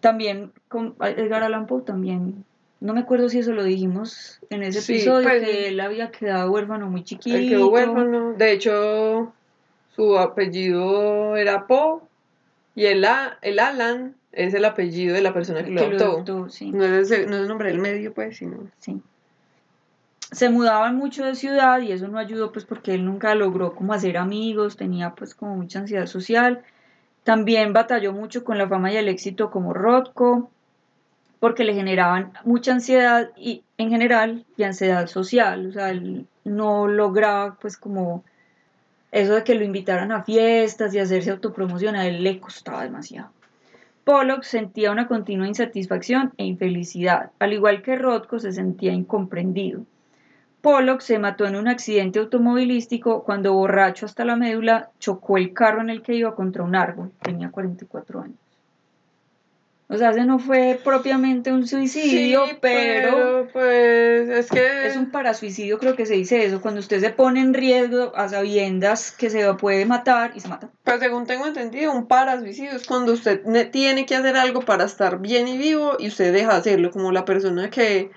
[0.00, 2.44] También con Edgar Allan Poe también,
[2.80, 6.10] no me acuerdo si eso lo dijimos en ese Sí, episodio, pues, que él había
[6.10, 7.36] quedado huérfano muy chiquito.
[7.36, 8.32] Él quedó huérfano.
[8.32, 9.32] De hecho,
[9.94, 12.00] su apellido era Poe.
[12.74, 13.04] Y el,
[13.42, 16.48] el Alan es el apellido de la persona que lo que lo adoptó.
[16.48, 16.70] sí.
[16.70, 18.58] No es, el, no es el nombre del medio, pues, sino.
[18.78, 19.00] Sí.
[20.30, 23.94] Se mudaban mucho de ciudad y eso no ayudó pues porque él nunca logró como
[23.94, 26.62] hacer amigos, tenía pues como mucha ansiedad social.
[27.24, 30.50] También batalló mucho con la fama y el éxito como Rothko
[31.40, 36.88] porque le generaban mucha ansiedad y en general y ansiedad social, o sea, él no
[36.88, 38.24] lograba pues como
[39.12, 43.30] eso de que lo invitaran a fiestas y hacerse autopromoción, a él le costaba demasiado.
[44.08, 49.84] Pollock sentía una continua insatisfacción e infelicidad, al igual que Rothko se sentía incomprendido.
[50.62, 55.82] Pollock se mató en un accidente automovilístico cuando, borracho hasta la médula, chocó el carro
[55.82, 57.12] en el que iba contra un árbol.
[57.20, 58.38] Tenía 44 años.
[59.90, 64.86] O sea, ese no fue propiamente un suicidio, Sí, pero, Pues es que.
[64.86, 68.28] es un parasuicidio, creo que se dice eso, cuando usted se pone en riesgo a
[68.28, 70.68] sabiendas que se puede matar y se mata.
[70.84, 74.84] Pues según tengo entendido, un parasuicidio es cuando usted ne- tiene que hacer algo para
[74.84, 78.10] estar bien y vivo y usted deja de hacerlo, como la persona que,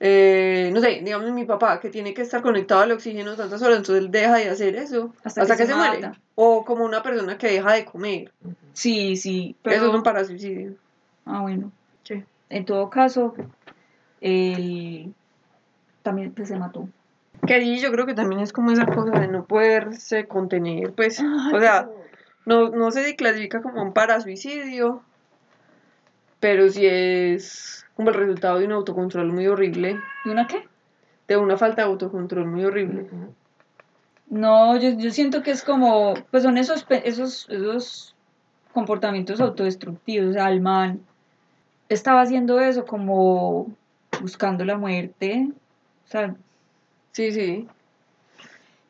[0.00, 3.76] eh, no sé, digamos mi papá, que tiene que estar conectado al oxígeno tantas horas,
[3.76, 6.00] entonces él deja de hacer eso Hasta hasta, que que, se se, muere.
[6.00, 6.18] mata.
[6.36, 8.32] O como una persona que deja de comer.
[8.72, 9.76] Sí, sí, pero...
[9.76, 10.72] Eso es un parasuicidio.
[11.24, 11.70] Ah, bueno.
[12.02, 12.24] Sí.
[12.48, 13.34] En todo caso,
[14.20, 15.14] él
[16.02, 16.88] también pues, se mató.
[17.46, 21.20] Que ahí yo creo que también es como esa cosa de no poderse contener, pues,
[21.52, 21.88] o sea,
[22.46, 25.02] no, no se clasifica como un parasuicidio,
[26.38, 30.68] pero sí es como el resultado de un autocontrol muy horrible, ¿Y una qué?
[31.26, 33.06] de una falta de autocontrol muy horrible.
[34.28, 38.14] No, yo, yo siento que es como, pues son esos, esos, esos
[38.72, 40.30] comportamientos autodestructivos.
[40.30, 41.00] O sea, el man
[41.92, 43.74] estaba haciendo eso como
[44.20, 45.48] buscando la muerte.
[46.06, 46.34] O sea,
[47.12, 47.68] Sí, sí.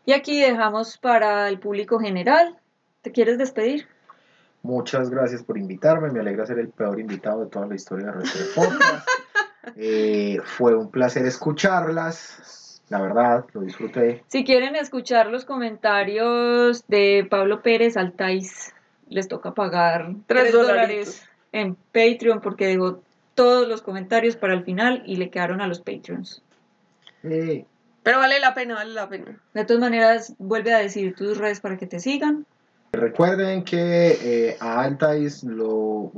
[0.07, 2.57] y aquí dejamos para el público general.
[3.03, 3.87] ¿Te quieres despedir?
[4.63, 6.11] Muchas gracias por invitarme.
[6.11, 9.09] Me alegra ser el peor invitado de toda la historia de Retro Podcast.
[9.77, 12.83] Eh, fue un placer escucharlas.
[12.89, 14.25] La verdad, lo disfruté.
[14.27, 18.75] Si quieren escuchar los comentarios de Pablo Pérez Altais,
[19.09, 20.77] les toca pagar Tres 3 dolaritos.
[21.07, 23.03] dólares en Patreon porque dejó
[23.35, 26.43] todos los comentarios para el final y le quedaron a los Patreons.
[27.23, 27.65] Eh,
[28.03, 29.39] Pero vale la pena, vale la pena.
[29.55, 32.47] De todas maneras, vuelve a decir tus redes para que te sigan.
[32.93, 34.19] recuerden que
[34.51, 36.13] eh, a Altais lo...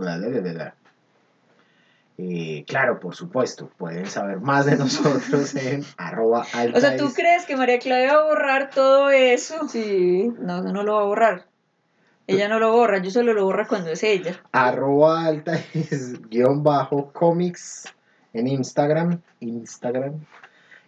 [2.17, 6.45] Eh, claro, por supuesto, pueden saber más de nosotros en arroba O
[6.81, 7.15] sea, ¿tú Altais.
[7.15, 9.69] crees que María Claudia va a borrar todo eso?
[9.69, 10.33] Sí.
[10.39, 11.47] No, eso no lo va a borrar.
[12.27, 14.41] Ella no lo borra, yo solo lo borra cuando es ella.
[14.53, 17.93] arroba altais guion bajo comics
[18.33, 20.15] en Instagram, Instagram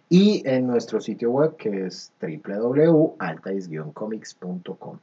[0.09, 4.97] y en nuestro sitio web que es www.altais-comics.com.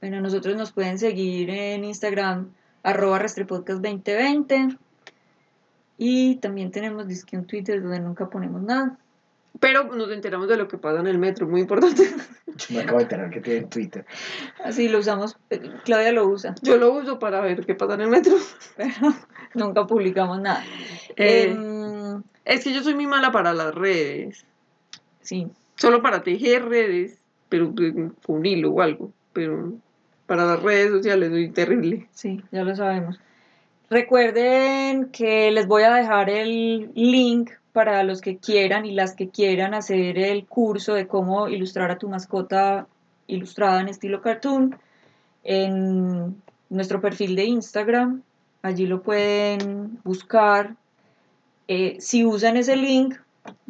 [0.00, 4.78] Bueno, nosotros nos pueden seguir en Instagram, arroba restrepodcast2020.
[5.98, 8.98] Y también tenemos disque un Twitter donde nunca ponemos nada.
[9.60, 12.02] Pero nos enteramos de lo que pasa en el metro, muy importante.
[12.70, 14.04] Me acabo de enterar que tienen Twitter.
[14.64, 18.02] Así lo usamos, eh, Claudia lo usa, Yo lo uso para ver qué pasa en
[18.02, 18.34] el metro.
[18.76, 18.90] pero
[19.54, 20.64] nunca publicamos nada.
[21.16, 21.50] Eh.
[21.50, 24.44] Em, Es que yo soy muy mala para las redes.
[25.22, 27.18] sí, Solo para tejer redes,
[27.50, 29.12] pero con un hilo o algo.
[29.34, 29.74] Pero
[30.26, 32.08] para las redes sociales soy terrible.
[32.12, 33.18] sí, ya lo sabemos.
[33.90, 39.28] Recuerden que les voy a dejar el link para los que quieran y las que
[39.28, 42.86] quieran hacer el curso de cómo ilustrar a tu mascota
[43.26, 44.78] ilustrada en estilo cartoon
[45.44, 48.22] en nuestro perfil de Instagram.
[48.62, 50.74] Allí lo pueden buscar.
[51.68, 53.16] Eh, si usan ese link,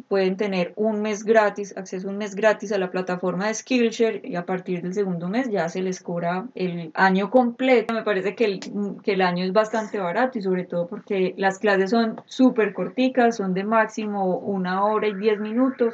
[0.07, 4.35] pueden tener un mes gratis, acceso un mes gratis a la plataforma de Skillshare y
[4.35, 7.93] a partir del segundo mes ya se les cobra el año completo.
[7.93, 8.59] Me parece que el,
[9.03, 13.37] que el año es bastante barato y sobre todo porque las clases son súper corticas,
[13.37, 15.93] son de máximo una hora y diez minutos.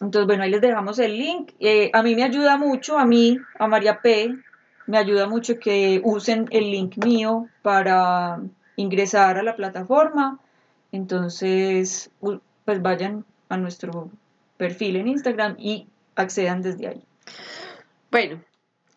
[0.00, 1.52] Entonces, bueno, ahí les dejamos el link.
[1.60, 4.34] Eh, a mí me ayuda mucho, a mí, a María P,
[4.86, 8.40] me ayuda mucho que usen el link mío para
[8.76, 10.40] ingresar a la plataforma.
[10.90, 14.10] Entonces, pues vayan a nuestro
[14.56, 15.86] perfil en Instagram y
[16.16, 17.02] accedan desde ahí.
[18.10, 18.40] Bueno,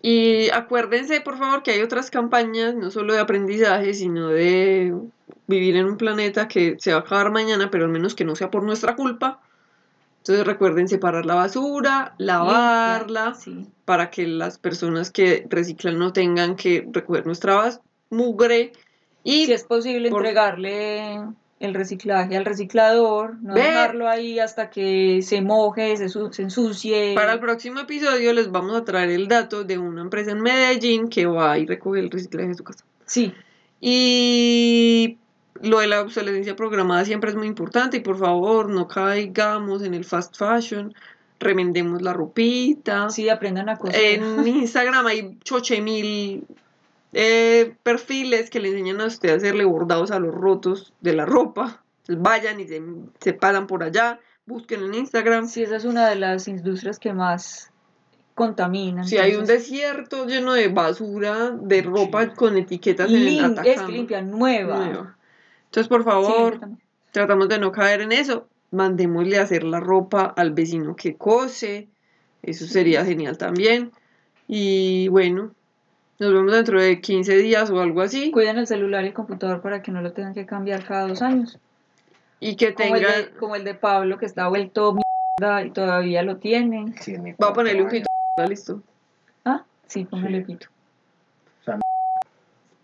[0.01, 4.93] Y acuérdense, por favor, que hay otras campañas, no solo de aprendizaje, sino de
[5.47, 8.36] vivir en un planeta que se va a acabar mañana, pero al menos que no
[8.36, 9.41] sea por nuestra culpa.
[10.20, 13.66] Entonces recuerden separar la basura, lavarla, Sí.
[13.86, 17.80] para que las personas que reciclan no tengan que recoger nuestra
[18.12, 18.74] mugre.
[19.24, 21.20] Y Si es posible por- entregarle
[21.60, 23.62] el reciclaje al reciclador, no Ve.
[23.62, 27.14] dejarlo ahí hasta que se moje, se ensucie.
[27.16, 31.08] para el próximo episodio les vamos a traer el dato de una empresa en Medellín
[31.10, 32.84] que va y recoge el reciclaje de su casa.
[33.06, 33.34] Sí,
[33.80, 35.18] Y
[35.62, 39.93] lo de la obsolescencia programada siempre es muy importante y por favor no caigamos en
[39.93, 40.93] el fast fashion,
[41.39, 43.10] remendemos la ropita.
[43.10, 44.22] sí, aprendan a coser.
[44.22, 46.43] En Instagram hay choche mil
[47.18, 51.26] eh, perfiles que le enseñan a usted a hacerle bordados a los rotos de la
[51.26, 51.82] ropa.
[51.99, 52.84] Entonces vayan y se,
[53.22, 55.47] se paran por allá, busquen en Instagram.
[55.47, 57.72] Sí, esa es una de las industrias que más
[58.34, 59.07] contaminan.
[59.07, 64.22] Si hay un desierto lleno de basura, de ropa con etiquetas en el es limpia,
[64.22, 64.76] nueva.
[64.76, 65.18] Nueva.
[65.68, 66.59] Entonces, por favor,
[67.11, 68.49] tratamos de no caer en eso.
[68.72, 71.88] Mandémosle a hacer la ropa al vecino que cose.
[72.43, 73.93] Eso sería genial también.
[74.49, 75.55] Y bueno,
[76.20, 78.32] nos vemos dentro de 15 días o algo así.
[78.32, 81.22] Cuiden el celular y el computador para que no lo tengan que cambiar cada dos
[81.22, 81.59] años.
[82.39, 83.22] Y que Como el, tengan.
[83.26, 84.93] de, como el de Pablo, que está vuelto
[85.39, 86.93] mierda y todavía lo tiene.
[87.01, 88.05] Sí, en mi Voy a ponerle un pito.
[88.38, 88.82] ¿Está listo?
[89.45, 90.45] Ah, sí, póngale Sí.
[90.45, 90.68] pito.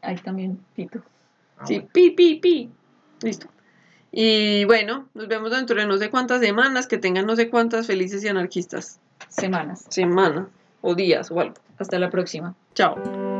[0.01, 1.01] Ahí también pito.
[1.57, 1.89] Ah, Sí, bueno.
[1.93, 2.69] pi, pi, pi.
[3.21, 3.47] Listo.
[4.11, 6.87] Y bueno, nos vemos dentro de no sé cuántas semanas.
[6.87, 9.85] Que tengan no sé cuántas felices y anarquistas Semanas.
[9.89, 10.47] semanas
[10.81, 11.55] o días o algo.
[11.77, 12.55] Hasta la próxima.
[12.73, 13.30] Chao.